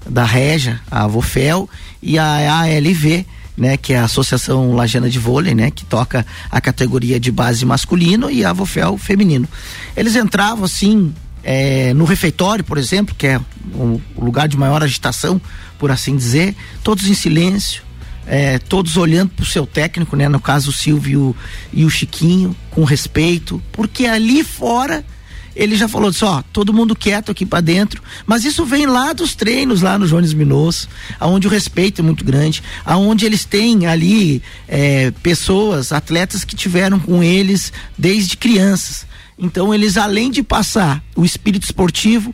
da 0.09 0.25
Reja, 0.25 0.79
a 0.89 1.07
Vofel 1.07 1.69
e 2.01 2.17
a 2.17 2.61
ALV, 2.61 3.25
né? 3.57 3.77
Que 3.77 3.93
é 3.93 3.99
a 3.99 4.05
Associação 4.05 4.75
Lajana 4.75 5.09
de 5.09 5.19
Vôlei, 5.19 5.55
né? 5.55 5.71
Que 5.71 5.85
toca 5.85 6.25
a 6.49 6.59
categoria 6.59 7.19
de 7.19 7.31
base 7.31 7.65
masculino 7.65 8.29
e 8.29 8.43
a 8.43 8.51
Vofel 8.51 8.97
feminino. 8.97 9.47
Eles 9.95 10.15
entravam 10.15 10.65
assim, 10.65 11.13
é, 11.43 11.93
no 11.93 12.05
refeitório, 12.05 12.63
por 12.63 12.77
exemplo, 12.77 13.15
que 13.15 13.27
é 13.27 13.39
o 13.73 14.01
lugar 14.17 14.47
de 14.47 14.57
maior 14.57 14.83
agitação, 14.83 15.39
por 15.79 15.91
assim 15.91 16.15
dizer, 16.15 16.55
todos 16.83 17.07
em 17.07 17.13
silêncio, 17.13 17.83
é, 18.25 18.57
todos 18.59 18.97
olhando 18.97 19.31
para 19.31 19.43
o 19.43 19.47
seu 19.47 19.65
técnico, 19.65 20.15
né? 20.15 20.27
No 20.27 20.39
caso 20.39 20.69
o 20.69 20.73
Silvio 20.73 21.35
e 21.71 21.85
o 21.85 21.89
Chiquinho, 21.89 22.55
com 22.71 22.83
respeito, 22.83 23.61
porque 23.71 24.05
ali 24.05 24.43
fora 24.43 25.05
ele 25.55 25.75
já 25.75 25.87
falou 25.87 26.09
disso, 26.09 26.25
ó, 26.25 26.41
todo 26.53 26.73
mundo 26.73 26.95
quieto 26.95 27.31
aqui 27.31 27.45
para 27.45 27.61
dentro, 27.61 28.01
mas 28.25 28.45
isso 28.45 28.65
vem 28.65 28.85
lá 28.85 29.13
dos 29.13 29.35
treinos 29.35 29.81
lá 29.81 29.97
no 29.97 30.07
Jones 30.07 30.33
Minosso, 30.33 30.87
aonde 31.19 31.47
o 31.47 31.49
respeito 31.49 32.01
é 32.01 32.03
muito 32.03 32.23
grande, 32.23 32.63
aonde 32.85 33.25
eles 33.25 33.45
têm 33.45 33.85
ali 33.85 34.41
é, 34.67 35.11
pessoas, 35.23 35.91
atletas 35.91 36.43
que 36.43 36.55
tiveram 36.55 36.99
com 36.99 37.23
eles 37.23 37.71
desde 37.97 38.37
crianças. 38.37 39.05
Então 39.37 39.73
eles 39.73 39.97
além 39.97 40.29
de 40.29 40.43
passar 40.43 41.03
o 41.15 41.25
espírito 41.25 41.63
esportivo, 41.63 42.33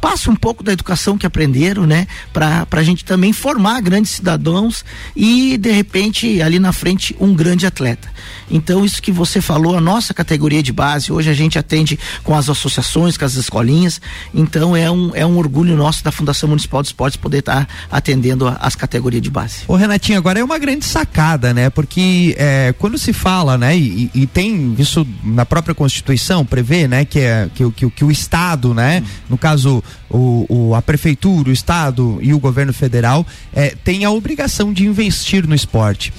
passa 0.00 0.30
um 0.30 0.36
pouco 0.36 0.62
da 0.62 0.72
educação 0.72 1.18
que 1.18 1.26
aprenderam, 1.26 1.86
né? 1.86 2.06
Para 2.32 2.66
a 2.70 2.82
gente 2.82 3.04
também 3.04 3.32
formar 3.32 3.80
grandes 3.80 4.12
cidadãos 4.12 4.84
e, 5.14 5.56
de 5.56 5.70
repente, 5.70 6.40
ali 6.42 6.58
na 6.58 6.72
frente, 6.72 7.16
um 7.18 7.34
grande 7.34 7.66
atleta. 7.66 8.08
Então, 8.50 8.84
isso 8.84 9.02
que 9.02 9.10
você 9.10 9.40
falou, 9.40 9.76
a 9.76 9.80
nossa 9.80 10.14
categoria 10.14 10.62
de 10.62 10.72
base, 10.72 11.12
hoje 11.12 11.30
a 11.30 11.34
gente 11.34 11.58
atende 11.58 11.98
com 12.22 12.34
as 12.34 12.48
associações, 12.48 13.16
com 13.16 13.24
as 13.24 13.34
escolinhas. 13.34 14.00
Então, 14.32 14.76
é 14.76 14.90
um, 14.90 15.10
é 15.14 15.26
um 15.26 15.36
orgulho 15.36 15.76
nosso 15.76 16.04
da 16.04 16.12
Fundação 16.12 16.48
Municipal 16.48 16.82
de 16.82 16.88
Esportes 16.88 17.16
poder 17.16 17.38
estar 17.38 17.66
tá 17.66 17.68
atendendo 17.90 18.46
as 18.60 18.76
categorias 18.76 19.22
de 19.22 19.30
base. 19.30 19.60
Ô, 19.66 19.74
Renatinho, 19.74 20.18
agora 20.18 20.38
é 20.38 20.44
uma 20.44 20.58
grande 20.58 20.84
sacada, 20.84 21.52
né? 21.52 21.70
Porque 21.70 22.34
é, 22.38 22.74
quando 22.78 22.98
se 22.98 23.12
fala, 23.12 23.58
né, 23.58 23.76
e, 23.76 24.10
e, 24.14 24.26
tem 24.26 24.74
isso 24.78 25.06
na 25.24 25.44
própria 25.44 25.74
Constituição, 25.74 26.44
prevê, 26.44 26.86
né, 26.86 27.04
que, 27.04 27.18
é, 27.18 27.48
que, 27.54 27.70
que, 27.72 27.90
que 27.90 28.04
o 28.04 28.10
Estado, 28.10 28.74
né, 28.74 29.02
no 29.28 29.36
caso, 29.36 29.82
o, 30.10 30.46
o, 30.48 30.74
a 30.74 30.82
Prefeitura, 30.82 31.50
o 31.50 31.52
Estado 31.52 32.18
e 32.20 32.32
o 32.32 32.38
governo 32.38 32.72
federal, 32.72 33.26
é, 33.52 33.74
tem 33.84 34.04
a 34.04 34.10
obrigação 34.10 34.72
de 34.72 34.86
investir 34.86 35.46
no 35.46 35.54
esporte. 35.54 36.12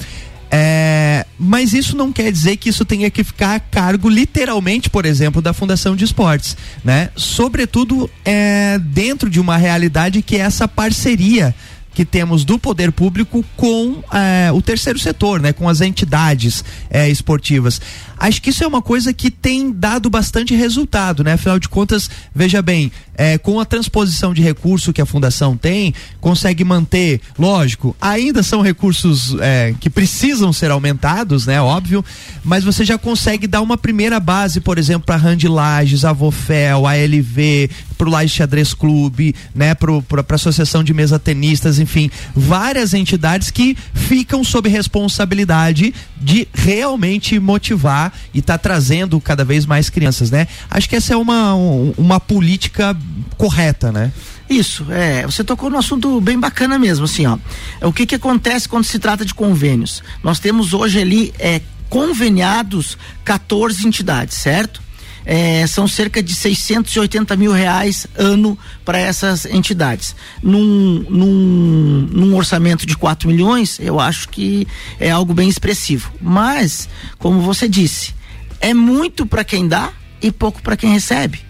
É, 0.49 1.25
mas 1.37 1.73
isso 1.73 1.95
não 1.95 2.11
quer 2.11 2.31
dizer 2.31 2.55
que 2.57 2.69
isso 2.69 2.85
tenha 2.85 3.09
que 3.09 3.23
ficar 3.23 3.55
a 3.55 3.59
cargo, 3.59 4.09
literalmente, 4.09 4.89
por 4.89 5.05
exemplo, 5.05 5.41
da 5.41 5.53
Fundação 5.53 5.95
de 5.95 6.05
Esportes, 6.05 6.55
né? 6.83 7.09
Sobretudo 7.15 8.09
é, 8.23 8.79
dentro 8.79 9.29
de 9.29 9.39
uma 9.39 9.57
realidade 9.57 10.21
que 10.21 10.37
é 10.37 10.39
essa 10.39 10.67
parceria 10.67 11.53
que 11.97 12.05
temos 12.05 12.45
do 12.45 12.59
poder 12.59 12.91
público 12.91 13.43
com 13.55 14.03
é, 14.13 14.51
o 14.51 14.61
terceiro 14.61 14.99
setor, 14.99 15.41
né, 15.41 15.51
com 15.51 15.67
as 15.67 15.81
entidades 15.81 16.63
é, 16.91 17.09
esportivas. 17.09 17.81
Acho 18.19 18.39
que 18.39 18.51
isso 18.51 18.63
é 18.63 18.67
uma 18.67 18.83
coisa 18.83 19.11
que 19.11 19.31
tem 19.31 19.71
dado 19.71 20.07
bastante 20.07 20.53
resultado, 20.53 21.23
né? 21.23 21.33
Afinal 21.33 21.57
de 21.57 21.67
contas, 21.67 22.07
veja 22.35 22.61
bem, 22.61 22.91
é, 23.17 23.37
com 23.37 23.59
a 23.59 23.65
transposição 23.65 24.33
de 24.33 24.41
recurso 24.41 24.93
que 24.93 25.01
a 25.01 25.05
fundação 25.05 25.57
tem, 25.57 25.93
consegue 26.21 26.63
manter, 26.63 27.19
lógico, 27.37 27.95
ainda 27.99 28.43
são 28.43 28.61
recursos 28.61 29.35
é, 29.41 29.73
que 29.79 29.89
precisam 29.89 30.53
ser 30.53 30.69
aumentados, 30.69 31.47
né? 31.47 31.59
Óbvio, 31.59 32.05
mas 32.43 32.63
você 32.63 32.85
já 32.85 32.97
consegue 32.97 33.47
dar 33.47 33.61
uma 33.61 33.77
primeira 33.77 34.19
base, 34.19 34.61
por 34.61 34.77
exemplo, 34.77 35.07
para 35.07 35.15
Rand 35.15 35.39
Lages, 35.43 36.05
Avofel, 36.05 36.85
ALV, 36.85 37.69
pro 37.97 38.09
Lages 38.09 38.33
Xadrez 38.33 38.73
Clube, 38.73 39.33
né? 39.55 39.73
Pro, 39.73 40.01
pra 40.03 40.23
Associação 40.35 40.83
de 40.83 40.93
Mesa 40.93 41.17
Tenistas, 41.17 41.79
enfim, 41.79 42.11
várias 42.35 42.93
entidades 42.93 43.49
que 43.49 43.75
ficam 43.93 44.43
sob 44.43 44.69
responsabilidade 44.69 45.93
de 46.21 46.47
realmente 46.53 47.39
motivar 47.39 48.13
e 48.33 48.41
tá 48.41 48.57
trazendo 48.57 49.19
cada 49.19 49.43
vez 49.43 49.65
mais 49.65 49.89
crianças, 49.89 50.29
né? 50.29 50.47
Acho 50.69 50.87
que 50.87 50.95
essa 50.95 51.13
é 51.13 51.17
uma, 51.17 51.55
uma 51.97 52.19
política 52.19 52.95
correta, 53.37 53.91
né? 53.91 54.11
Isso, 54.49 54.85
é, 54.89 55.25
você 55.25 55.43
tocou 55.43 55.69
num 55.69 55.77
assunto 55.77 56.21
bem 56.21 56.39
bacana 56.39 56.79
mesmo, 56.79 57.05
assim, 57.05 57.25
ó. 57.25 57.37
O 57.81 57.91
que 57.91 58.05
que 58.05 58.15
acontece 58.15 58.67
quando 58.67 58.85
se 58.85 58.97
trata 58.97 59.25
de 59.25 59.33
convênios? 59.33 60.01
Nós 60.23 60.39
temos 60.39 60.73
hoje 60.73 60.99
ali 60.99 61.33
é, 61.37 61.61
conveniados 61.89 62.97
14 63.25 63.85
entidades, 63.85 64.37
certo? 64.37 64.81
É, 65.25 65.67
são 65.67 65.89
cerca 65.89 66.23
de 66.23 66.33
680 66.33 67.35
mil 67.35 67.51
reais 67.51 68.07
ano 68.17 68.57
para 68.85 68.97
essas 68.97 69.45
entidades. 69.45 70.15
Num, 70.41 71.05
num, 71.09 72.07
num, 72.09 72.35
orçamento 72.37 72.85
de 72.85 72.95
4 72.95 73.27
milhões, 73.27 73.77
eu 73.81 73.99
acho 73.99 74.29
que 74.29 74.65
é 74.97 75.09
algo 75.09 75.33
bem 75.33 75.49
expressivo. 75.49 76.13
Mas, 76.21 76.87
como 77.17 77.41
você 77.41 77.67
disse, 77.67 78.15
é 78.61 78.73
muito 78.73 79.25
para 79.25 79.43
quem 79.43 79.67
dá 79.67 79.91
e 80.21 80.31
pouco 80.31 80.61
para 80.61 80.77
quem 80.77 80.93
recebe 80.93 81.46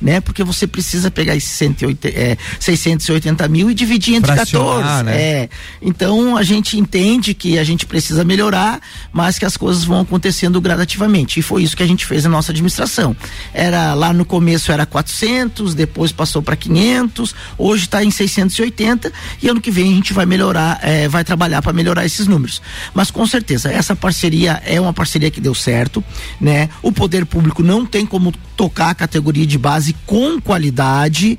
né? 0.00 0.20
Porque 0.20 0.44
você 0.44 0.66
precisa 0.66 1.10
pegar 1.10 1.36
esses 1.36 1.50
180, 1.50 2.08
é, 2.08 2.36
680 2.58 3.48
mil 3.48 3.70
e 3.70 3.74
dividir 3.74 4.14
entre 4.14 4.32
Fracionar, 4.32 5.02
14. 5.02 5.04
Né? 5.04 5.20
É. 5.20 5.48
Então 5.82 6.36
a 6.36 6.42
gente 6.42 6.78
entende 6.78 7.34
que 7.34 7.58
a 7.58 7.64
gente 7.64 7.86
precisa 7.86 8.24
melhorar, 8.24 8.80
mas 9.12 9.38
que 9.38 9.44
as 9.44 9.56
coisas 9.56 9.84
vão 9.84 10.00
acontecendo 10.00 10.60
gradativamente. 10.60 11.40
E 11.40 11.42
foi 11.42 11.62
isso 11.62 11.76
que 11.76 11.82
a 11.82 11.86
gente 11.86 12.06
fez 12.06 12.24
na 12.24 12.30
nossa 12.30 12.52
administração. 12.52 13.16
Era 13.52 13.94
lá 13.94 14.12
no 14.12 14.24
começo 14.24 14.70
era 14.72 14.86
400, 14.86 15.74
depois 15.74 16.12
passou 16.12 16.42
para 16.42 16.56
500, 16.56 17.34
hoje 17.56 17.84
está 17.84 18.04
em 18.04 18.10
680 18.10 19.12
e 19.42 19.48
ano 19.48 19.60
que 19.60 19.70
vem 19.70 19.92
a 19.92 19.94
gente 19.96 20.12
vai 20.12 20.26
melhorar, 20.26 20.78
é, 20.82 21.08
vai 21.08 21.24
trabalhar 21.24 21.62
para 21.62 21.72
melhorar 21.72 22.04
esses 22.04 22.26
números. 22.26 22.62
Mas 22.94 23.10
com 23.10 23.26
certeza 23.26 23.70
essa 23.70 23.96
parceria 23.96 24.62
é 24.64 24.80
uma 24.80 24.92
parceria 24.92 25.30
que 25.30 25.40
deu 25.40 25.54
certo, 25.54 26.02
né? 26.40 26.68
O 26.82 26.92
poder 26.92 27.26
público 27.26 27.62
não 27.62 27.84
tem 27.84 28.06
como 28.06 28.32
tocar 28.58 28.90
a 28.90 28.94
categoria 28.94 29.46
de 29.46 29.56
base 29.56 29.94
com 30.04 30.40
qualidade. 30.40 31.38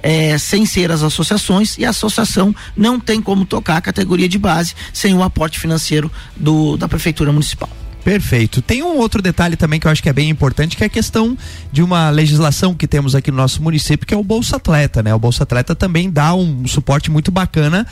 É, 0.00 0.38
sem 0.38 0.64
ser 0.64 0.92
as 0.92 1.02
associações 1.02 1.76
e 1.76 1.84
a 1.84 1.90
associação 1.90 2.54
não 2.76 3.00
tem 3.00 3.20
como 3.20 3.44
tocar 3.44 3.78
a 3.78 3.80
categoria 3.80 4.28
de 4.28 4.38
base 4.38 4.72
sem 4.92 5.12
o 5.12 5.24
aporte 5.24 5.58
financeiro 5.58 6.10
do, 6.36 6.76
da 6.76 6.86
prefeitura 6.86 7.32
municipal. 7.32 7.68
Perfeito. 8.04 8.62
Tem 8.62 8.80
um 8.80 8.96
outro 8.96 9.20
detalhe 9.20 9.56
também 9.56 9.80
que 9.80 9.88
eu 9.88 9.90
acho 9.90 10.00
que 10.00 10.08
é 10.08 10.12
bem 10.12 10.30
importante, 10.30 10.76
que 10.76 10.84
é 10.84 10.86
a 10.86 10.88
questão 10.88 11.36
de 11.72 11.82
uma 11.82 12.10
legislação 12.10 12.76
que 12.76 12.86
temos 12.86 13.16
aqui 13.16 13.32
no 13.32 13.38
nosso 13.38 13.60
município, 13.60 14.06
que 14.06 14.14
é 14.14 14.16
o 14.16 14.22
Bolsa 14.22 14.54
Atleta, 14.54 15.02
né? 15.02 15.12
O 15.12 15.18
Bolsa 15.18 15.42
Atleta 15.42 15.74
também 15.74 16.08
dá 16.08 16.32
um 16.32 16.64
suporte 16.68 17.10
muito 17.10 17.32
bacana 17.32 17.84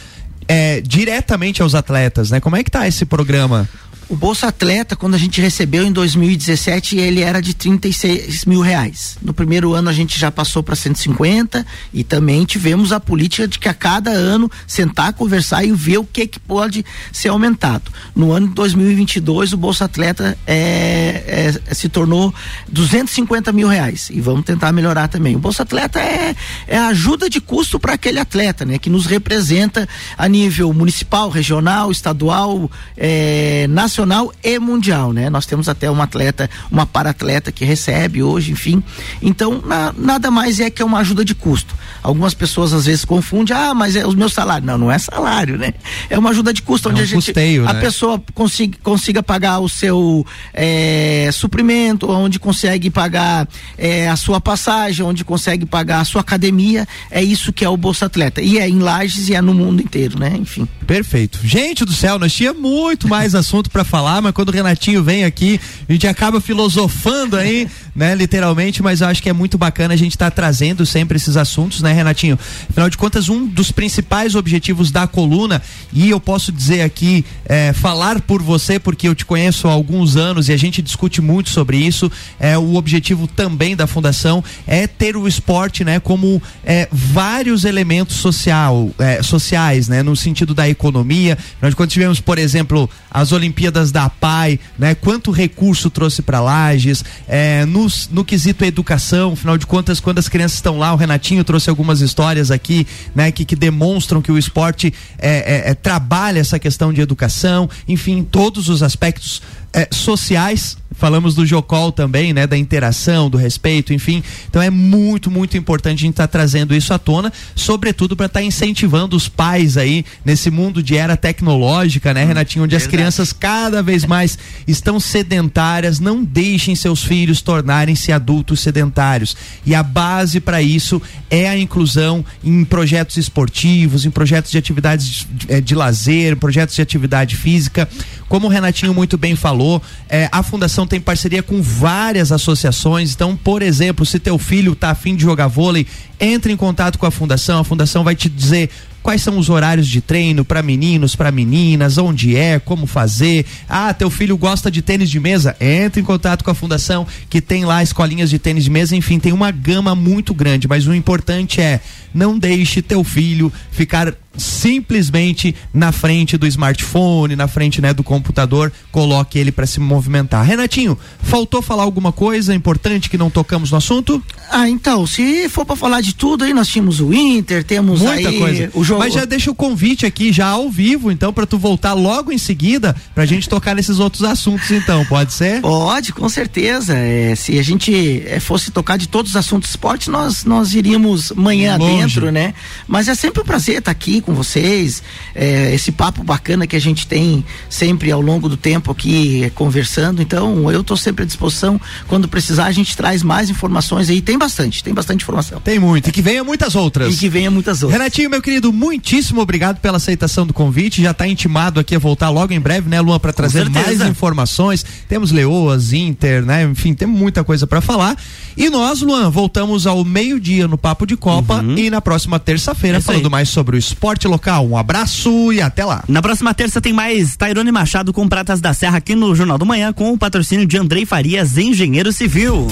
é, 0.49 0.81
diretamente 0.81 1.61
aos 1.61 1.75
atletas, 1.75 2.31
né? 2.31 2.41
Como 2.41 2.57
é 2.57 2.63
que 2.63 2.71
tá 2.71 2.87
esse 2.87 3.05
programa? 3.05 3.69
O 4.09 4.15
Bolsa 4.15 4.47
Atleta, 4.47 4.95
quando 4.95 5.17
a 5.17 5.19
gente 5.19 5.41
recebeu 5.41 5.85
em 5.85 5.91
2017, 5.91 6.97
ele 6.97 7.23
era 7.23 7.43
de 7.43 7.53
36 7.53 8.45
mil 8.45 8.61
reais. 8.61 9.19
No 9.21 9.35
primeiro 9.35 9.75
ano 9.75 9.89
a 9.89 9.93
gente 9.93 10.17
já 10.17 10.31
passou 10.31 10.63
para 10.63 10.77
150 10.77 11.67
e 11.93 12.05
também 12.05 12.45
tivemos 12.45 12.93
a 12.93 13.01
política 13.01 13.49
de 13.49 13.59
que 13.59 13.69
a 13.69 13.75
cada 13.75 14.13
ano 14.13 14.49
sentar, 14.65 15.13
conversar 15.13 15.65
e 15.65 15.73
ver 15.73 15.99
o 15.99 16.05
que 16.05 16.25
que 16.25 16.39
pode 16.39 16.87
ser 17.11 17.31
aumentado. 17.31 17.91
No 18.15 18.31
ano 18.31 18.47
de 18.47 18.55
2022 18.55 19.53
o 19.53 19.57
Bolsa 19.57 19.87
Atleta 19.87 20.39
é, 20.47 21.57
é, 21.69 21.75
se 21.75 21.89
tornou 21.89 22.33
250 22.69 23.51
mil 23.51 23.67
reais 23.67 24.09
e 24.11 24.21
vamos 24.21 24.45
tentar 24.45 24.71
melhorar 24.71 25.09
também. 25.09 25.35
O 25.35 25.41
Bolsa 25.41 25.65
Atleta 25.65 25.99
é, 25.99 26.37
é 26.69 26.79
ajuda 26.79 27.29
de 27.29 27.41
custo 27.41 27.81
para 27.81 27.95
aquele 27.95 28.21
atleta, 28.21 28.65
né? 28.65 28.79
Que 28.79 28.89
nos 28.89 29.05
representa 29.05 29.89
a 30.17 30.29
nível 30.29 30.73
municipal, 30.73 31.29
regional, 31.29 31.91
estadual, 31.91 32.71
é, 32.97 33.67
nacional 33.69 33.96
nacional 33.97 34.33
e 34.45 34.59
mundial, 34.59 35.13
né? 35.13 35.31
Nós 35.31 35.47
temos 35.47 35.69
até 35.69 35.91
uma 35.91 36.05
atleta, 36.05 36.51
uma 36.71 36.85
para-atleta 36.85 37.51
que 37.51 37.65
recebe 37.65 38.23
hoje, 38.23 38.53
enfim. 38.53 38.83
Então, 39.23 39.63
na, 39.65 39.95
nada 39.97 40.31
mais 40.31 40.61
é 40.61 40.69
que 40.69 40.83
é 40.83 40.85
uma 40.85 40.99
ajuda 40.99 41.25
de 41.25 41.35
custo. 41.35 41.75
Algumas 42.03 42.35
pessoas 42.35 42.73
às 42.73 42.87
vezes 42.87 43.05
confundem, 43.05 43.57
ah, 43.57 43.75
mas 43.75 43.97
é 43.97 44.07
o 44.07 44.13
meu 44.13 44.29
salário. 44.29 44.67
Não, 44.67 44.77
não 44.77 44.93
é 44.93 44.99
salário, 44.99 45.57
né? 45.57 45.73
É 46.11 46.19
uma 46.19 46.31
ajuda 46.31 46.53
de 46.53 46.63
custo, 46.63 46.89
é 46.89 46.93
onde 46.93 47.01
um 47.01 47.05
a 47.05 47.07
gente 47.07 47.27
custeio, 47.27 47.67
a 47.67 47.73
né? 47.73 47.81
pessoa 47.81 48.23
consiga, 48.35 48.79
consiga 48.83 49.23
pagar 49.23 49.61
o 49.61 49.69
seu 49.69 50.27
é, 50.53 51.31
suprimento, 51.33 52.11
onde 52.11 52.39
consegue 52.39 52.91
pagar 52.91 53.49
é, 53.79 54.09
a 54.09 54.17
sua 54.17 54.41
passagem, 54.41 55.05
onde 55.05 55.25
consegue 55.25 55.65
pagar 55.65 56.01
a 56.01 56.05
sua 56.05 56.21
academia. 56.21 56.87
É 57.11 57.23
isso 57.23 57.53
que 57.53 57.65
é 57.65 57.69
o 57.69 57.77
Bolsa 57.77 58.07
Atleta. 58.07 58.43
E 58.43 58.59
é 58.59 58.69
em 58.69 58.79
Lages 58.79 59.29
e 59.29 59.35
é 59.35 59.41
no 59.41 59.55
mundo 59.55 59.81
inteiro, 59.81 60.19
né? 60.19 60.37
Enfim. 60.39 60.69
Perfeito. 60.87 61.41
Gente 61.43 61.85
do 61.85 61.93
céu, 61.93 62.19
nós 62.19 62.33
tínhamos 62.33 62.61
muito 62.61 63.09
mais 63.09 63.35
assunto 63.35 63.71
para 63.71 63.85
falar, 63.87 64.21
mas 64.21 64.33
quando 64.33 64.51
o 64.51 64.53
Renatinho 64.53 65.03
vem 65.03 65.25
aqui, 65.25 65.61
a 65.89 65.93
gente 65.93 66.07
acaba 66.07 66.41
filosofando 66.41 67.37
aí, 67.37 67.69
né, 67.95 68.15
literalmente, 68.15 68.83
mas 68.83 69.01
eu 69.01 69.09
acho 69.09 69.23
que 69.23 69.29
é 69.29 69.33
muito 69.33 69.57
bacana 69.57 69.95
a 69.95 69.97
gente 69.97 70.13
estar 70.13 70.31
tá 70.31 70.35
trazendo 70.35 70.85
sempre 70.85 71.17
esses 71.17 71.37
assuntos, 71.37 71.81
né, 71.81 71.93
Renatinho? 71.93 72.39
Afinal 72.69 72.91
de 72.91 72.99
contas, 72.99 73.29
um 73.29 73.47
dos 73.47 73.71
principais 73.71 74.35
objetivos 74.35 74.91
da 74.91 75.07
coluna, 75.07 75.63
e 75.93 76.11
eu 76.11 76.21
posso 76.21 76.53
dizer 76.53 76.83
aqui, 76.83 77.25
é, 77.47 77.73
falar 77.73 78.21
por 78.21 78.43
você, 78.43 78.79
porque 78.79 79.09
eu 79.09 79.15
te 79.15 79.25
conheço 79.25 79.69
há 79.69 79.73
alguns 79.73 80.17
anos 80.17 80.49
e 80.49 80.53
a 80.53 80.57
gente 80.57 80.83
discute 80.83 81.21
muito 81.21 81.51
sobre 81.51 81.79
isso, 81.79 82.11
é 82.39 82.59
o 82.59 82.75
objetivo 82.75 83.27
também 83.27 83.77
da 83.77 83.87
fundação 83.87 84.43
é 84.67 84.87
ter 84.87 85.17
o 85.17 85.29
esporte, 85.29 85.85
né, 85.85 86.01
como 86.01 86.43
é, 86.65 86.89
vários 86.91 87.65
elementos 87.65 88.17
social, 88.17 88.91
é, 88.99 89.23
sociais, 89.23 89.89
né, 89.89 90.03
no 90.03 90.17
sentido 90.17 90.55
da 90.55 90.69
economia. 90.69 91.39
Nós 91.61 91.75
quando 91.75 91.91
tivemos, 91.91 92.21
por 92.21 92.39
exemplo, 92.39 92.89
as 93.11 93.33
Olimpíadas 93.33 93.76
Da 93.93 94.09
PAI, 94.09 94.59
né? 94.79 94.95
Quanto 94.95 95.31
recurso 95.31 95.91
trouxe 95.91 96.23
para 96.23 96.41
Lages, 96.41 97.05
é, 97.29 97.65
no, 97.67 97.87
no 98.11 98.25
quesito 98.25 98.65
educação, 98.65 99.33
afinal 99.33 99.57
de 99.57 99.67
contas, 99.67 100.01
quando 100.01 100.19
as 100.19 100.29
crianças 100.29 100.57
estão 100.57 100.79
lá, 100.79 100.93
o 100.93 100.97
Renatinho 100.97 101.45
trouxe 101.45 101.71
algumas 101.71 102.01
histórias 102.01 102.51
aqui, 102.51 102.87
né? 103.15 103.31
Que, 103.31 103.45
que 103.45 103.57
demonstram 103.57 104.23
que 104.23 104.33
o 104.33 104.39
esporte 104.39 104.93
é, 105.19 105.69
é, 105.69 105.71
é 105.71 105.75
trabalha 105.75 106.41
essa 106.41 106.59
questão 106.59 106.93
de 106.93 107.01
educação, 107.01 107.69
enfim, 107.87 108.23
todos 108.23 108.69
os 108.69 108.83
aspectos 108.83 109.43
é, 109.73 109.89
sociais 109.93 110.77
falamos 110.97 111.35
do 111.35 111.47
Jocol 111.47 111.93
também, 111.93 112.33
né, 112.33 112.47
da 112.47 112.57
interação, 112.57 113.31
do 113.31 113.37
respeito, 113.37 113.93
enfim. 113.93 114.23
Então 114.49 114.61
é 114.61 114.71
muito, 114.71 115.31
muito 115.31 115.57
importante 115.57 115.99
a 115.99 116.03
gente 116.03 116.13
estar 116.13 116.27
tá 116.27 116.33
trazendo 116.33 116.75
isso 116.75 116.93
à 116.93 116.99
tona, 116.99 117.33
sobretudo 117.55 118.17
para 118.17 118.27
estar 118.27 118.41
tá 118.41 118.45
incentivando 118.45 119.17
os 119.17 119.29
pais 119.29 119.77
aí 119.77 120.05
nesse 120.25 120.51
mundo 120.51 120.83
de 120.83 120.97
era 120.97 121.17
tecnológica, 121.17 122.13
né, 122.13 122.25
Renatinho, 122.25 122.65
onde 122.65 122.73
Verdade. 122.73 122.89
as 122.89 122.91
crianças 122.91 123.33
cada 123.33 123.83
vez 123.83 124.05
mais 124.05 124.39
estão 124.67 124.99
sedentárias, 124.99 126.01
não 126.01 126.25
deixem 126.25 126.75
seus 126.75 127.03
filhos 127.03 127.41
tornarem-se 127.41 128.11
adultos 128.13 128.61
sedentários. 128.61 129.37
E 129.65 129.75
a 129.75 129.83
base 129.83 130.41
para 130.41 130.63
isso 130.63 131.01
é 131.31 131.49
a 131.49 131.59
inclusão 131.59 132.25
em 132.43 132.65
projetos 132.65 133.17
esportivos, 133.17 134.05
em 134.05 134.11
projetos 134.11 134.51
de 134.51 134.59
atividades 134.59 135.27
de, 135.31 135.61
de, 135.61 135.75
eh, 135.75 135.77
lazer, 135.77 136.37
projetos 136.37 136.75
de 136.75 136.83
atividade 136.83 137.37
física. 137.37 137.89
Como 138.29 138.47
o 138.47 138.51
Renatinho 138.51 138.93
muito 138.93 139.17
bem 139.17 139.37
falou, 139.37 139.81
é, 140.09 140.29
a 140.33 140.43
Fundação 140.43 140.86
tem 140.87 141.01
parceria 141.01 141.43
com 141.43 141.61
várias 141.61 142.33
associações. 142.33 143.13
Então, 143.15 143.37
por 143.37 143.63
exemplo, 143.63 144.07
se 144.07 144.19
teu 144.19 144.39
filho 144.39 144.73
está 144.73 144.91
afim 144.91 145.15
de 145.17 145.23
jogar 145.23 145.49
vôlei, 145.49 145.87
entre 146.21 146.53
em 146.53 146.57
contato 146.57 146.99
com 146.99 147.07
a 147.07 147.11
Fundação. 147.11 147.61
A 147.61 147.65
Fundação 147.65 148.05
vai 148.05 148.15
te 148.15 148.29
dizer 148.29 148.71
quais 149.07 149.23
são 149.23 149.39
os 149.39 149.49
horários 149.49 149.87
de 149.87 150.01
treino 150.01 150.45
para 150.45 150.63
meninos, 150.63 151.15
para 151.15 151.31
meninas, 151.31 151.97
onde 151.97 152.35
é, 152.35 152.59
como 152.59 152.89
fazer. 152.89 153.47
Ah, 153.69 153.95
teu 153.95 154.11
filho 154.11 154.37
gosta 154.37 154.69
de 154.69 154.83
tênis 154.83 155.09
de 155.09 155.21
mesa? 155.21 155.57
Entre 155.61 156.01
em 156.01 156.05
contato 156.05 156.43
com 156.43 156.51
a 156.51 156.55
fundação 156.55 157.07
que 157.31 157.41
tem 157.41 157.65
lá 157.65 157.83
escolinhas 157.85 158.29
de 158.29 158.39
tênis 158.39 158.65
de 158.65 158.71
mesa, 158.71 158.97
enfim, 158.97 159.21
tem 159.21 159.33
uma 159.33 159.53
gama 159.53 159.95
muito 159.95 160.35
grande, 160.35 160.67
mas 160.67 160.89
o 160.89 160.95
importante 160.95 161.61
é 161.61 161.81
não 162.13 162.37
deixe 162.37 162.83
teu 162.83 163.05
filho 163.05 163.53
ficar 163.71 164.13
simplesmente 164.37 165.55
na 165.73 165.93
frente 165.93 166.37
do 166.37 166.47
smartphone, 166.47 167.37
na 167.37 167.49
frente 167.49 167.81
né, 167.81 167.93
do 167.93 168.03
computador, 168.03 168.73
coloque 168.91 169.39
ele 169.39 169.53
para 169.53 169.67
se 169.67 169.81
movimentar. 169.81 170.45
Renatinho, 170.45 170.99
faltou 171.23 171.63
falar 171.63 171.83
alguma 171.83 172.13
coisa 172.13 172.55
importante 172.55 173.09
que 173.11 173.19
não 173.19 173.31
tocamos 173.31 173.71
no 173.71 173.77
assunto? 173.77 174.23
Ah, 174.51 174.69
então, 174.69 175.07
se 175.07 175.49
for 175.49 175.65
para 175.65 175.77
falar 175.77 176.01
de 176.01 176.15
tudo 176.15 176.45
aí, 176.45 176.53
nós 176.53 176.69
tínhamos 176.69 177.01
o 177.01 177.13
Inter, 177.13 177.65
temos 177.65 178.01
Muita 178.01 178.29
aí 178.29 178.39
coisa. 178.39 178.71
o 178.75 178.85
jogo. 178.85 179.01
Mas 179.01 179.15
já 179.15 179.25
deixa 179.25 179.51
o 179.51 179.55
convite 179.55 180.07
aqui, 180.07 180.33
já 180.33 180.47
ao 180.47 180.71
vivo, 180.71 181.11
então, 181.11 181.33
para 181.33 181.47
tu 181.47 181.59
voltar 181.59 181.93
logo 181.95 182.33
em 182.33 182.39
seguida, 182.39 182.95
pra 183.15 183.27
gente 183.27 183.49
tocar 183.49 183.75
nesses 183.75 183.99
outros 183.99 184.23
assuntos, 184.23 184.71
então, 184.71 185.05
pode 185.07 185.33
ser? 185.33 185.61
Pode, 185.61 186.13
com 186.13 186.29
certeza. 186.29 186.95
É, 186.97 187.35
se 187.35 187.59
a 187.59 187.63
gente 187.63 188.23
é, 188.27 188.39
fosse 188.41 188.71
tocar 188.71 188.97
de 188.97 189.09
todos 189.09 189.33
os 189.33 189.37
assuntos 189.37 189.71
esportes, 189.71 190.09
nós, 190.09 190.45
nós 190.45 190.75
iríamos 190.75 191.33
manhã 191.33 191.77
Longe. 191.77 191.97
dentro, 191.97 192.31
né? 192.31 192.55
Mas 192.87 193.09
é 193.09 193.15
sempre 193.15 193.43
um 193.43 193.45
prazer 193.45 193.79
estar 193.79 193.91
aqui 193.91 194.21
com 194.27 194.35
vocês. 194.35 195.03
é, 195.35 195.75
esse 195.75 195.93
papo 195.93 196.25
bacana 196.25 196.67
que 196.67 196.75
a 196.75 196.81
gente 196.81 197.07
tem 197.07 197.45
sempre 197.71 198.11
ao 198.11 198.21
longo 198.21 198.49
do 198.49 198.57
tempo 198.57 198.91
aqui 198.91 199.51
conversando. 199.55 200.21
Então, 200.21 200.71
eu 200.71 200.81
estou 200.81 200.97
sempre 200.97 201.23
à 201.23 201.27
disposição. 201.27 201.81
Quando 202.09 202.27
precisar, 202.27 202.67
a 202.67 202.73
gente 202.73 202.97
traz 202.97 203.23
mais 203.23 203.49
informações 203.49 204.11
aí. 204.11 204.21
Tem 204.21 204.37
bastante, 204.37 204.83
tem 204.83 204.93
bastante 204.93 205.23
informação. 205.23 205.61
Tem 205.61 205.79
muito. 205.79 206.09
E 206.09 206.13
que 206.13 206.21
venha 206.21 206.43
muitas 206.43 206.75
outras. 206.75 207.15
E 207.15 207.17
que 207.17 207.29
venha 207.29 207.51
muitas 207.51 207.83
outras. 207.83 207.99
Renatinho, 207.99 208.29
meu 208.29 208.43
querido, 208.43 208.73
muitíssimo 208.73 209.41
obrigado 209.41 209.79
pela 209.79 209.99
aceitação 209.99 210.47
do 210.47 210.53
convite. 210.53 211.03
Já 211.03 211.13
está 211.13 211.29
intimado 211.29 211.79
aqui 211.79 211.95
a 211.95 211.99
voltar 211.99 212.31
logo 212.31 212.53
em 212.53 212.61
breve, 212.61 212.89
né, 212.89 213.01
Luan, 213.01 213.19
para 213.19 213.33
trazer 213.33 213.69
mais 213.71 214.01
informações. 214.01 214.85
Temos 215.09 215.31
Leoas, 215.31 215.93
Inter, 215.93 216.45
né? 216.45 216.65
Enfim, 216.65 216.95
tem 216.95 217.07
muita 217.07 217.45
coisa 217.45 217.67
para 217.67 217.81
falar. 217.81 218.17
E 218.57 218.69
nós, 218.71 219.03
Luan, 219.03 219.31
voltamos 219.31 219.87
ao 219.87 220.05
meio-dia 220.05 220.67
no 220.67 220.79
Papo 220.79 221.07
de 221.07 221.17
Copa 221.17 221.63
e 221.77 221.91
na 221.91 222.01
próxima 222.01 222.39
terça-feira 222.39 222.99
É 222.99 223.01
falando 223.01 223.31
mais 223.31 223.49
sobre 223.49 223.77
o 223.77 223.79
esporte 224.17 224.27
local. 224.27 224.67
Um 224.67 224.77
abraço 224.77 225.53
e 225.53 225.61
até 225.61 225.85
lá. 225.85 226.03
Na 226.09 226.23
próxima 226.23 226.55
terça 226.55 226.81
tem 226.81 226.93
mais 226.93 227.37
Tairone 227.37 227.71
Machado 227.71 228.13
com 228.13 228.29
Pratas 228.29 228.61
da 228.61 228.73
Serra 228.73 228.99
aqui 228.99 229.15
no 229.15 229.35
Jornal 229.35 229.59
do 229.59 229.67
Manhã 229.67 229.93
com 229.93 230.13
o 230.13 230.19
patrocínio 230.19 230.67
de 230.67 230.77
Andrei 230.77 231.05
Farias, 231.05 231.57
engenheiro 231.59 232.13
civil. 232.13 232.67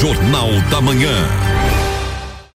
Jornal 0.00 0.48
da 0.70 0.80
Manhã. 0.80 1.59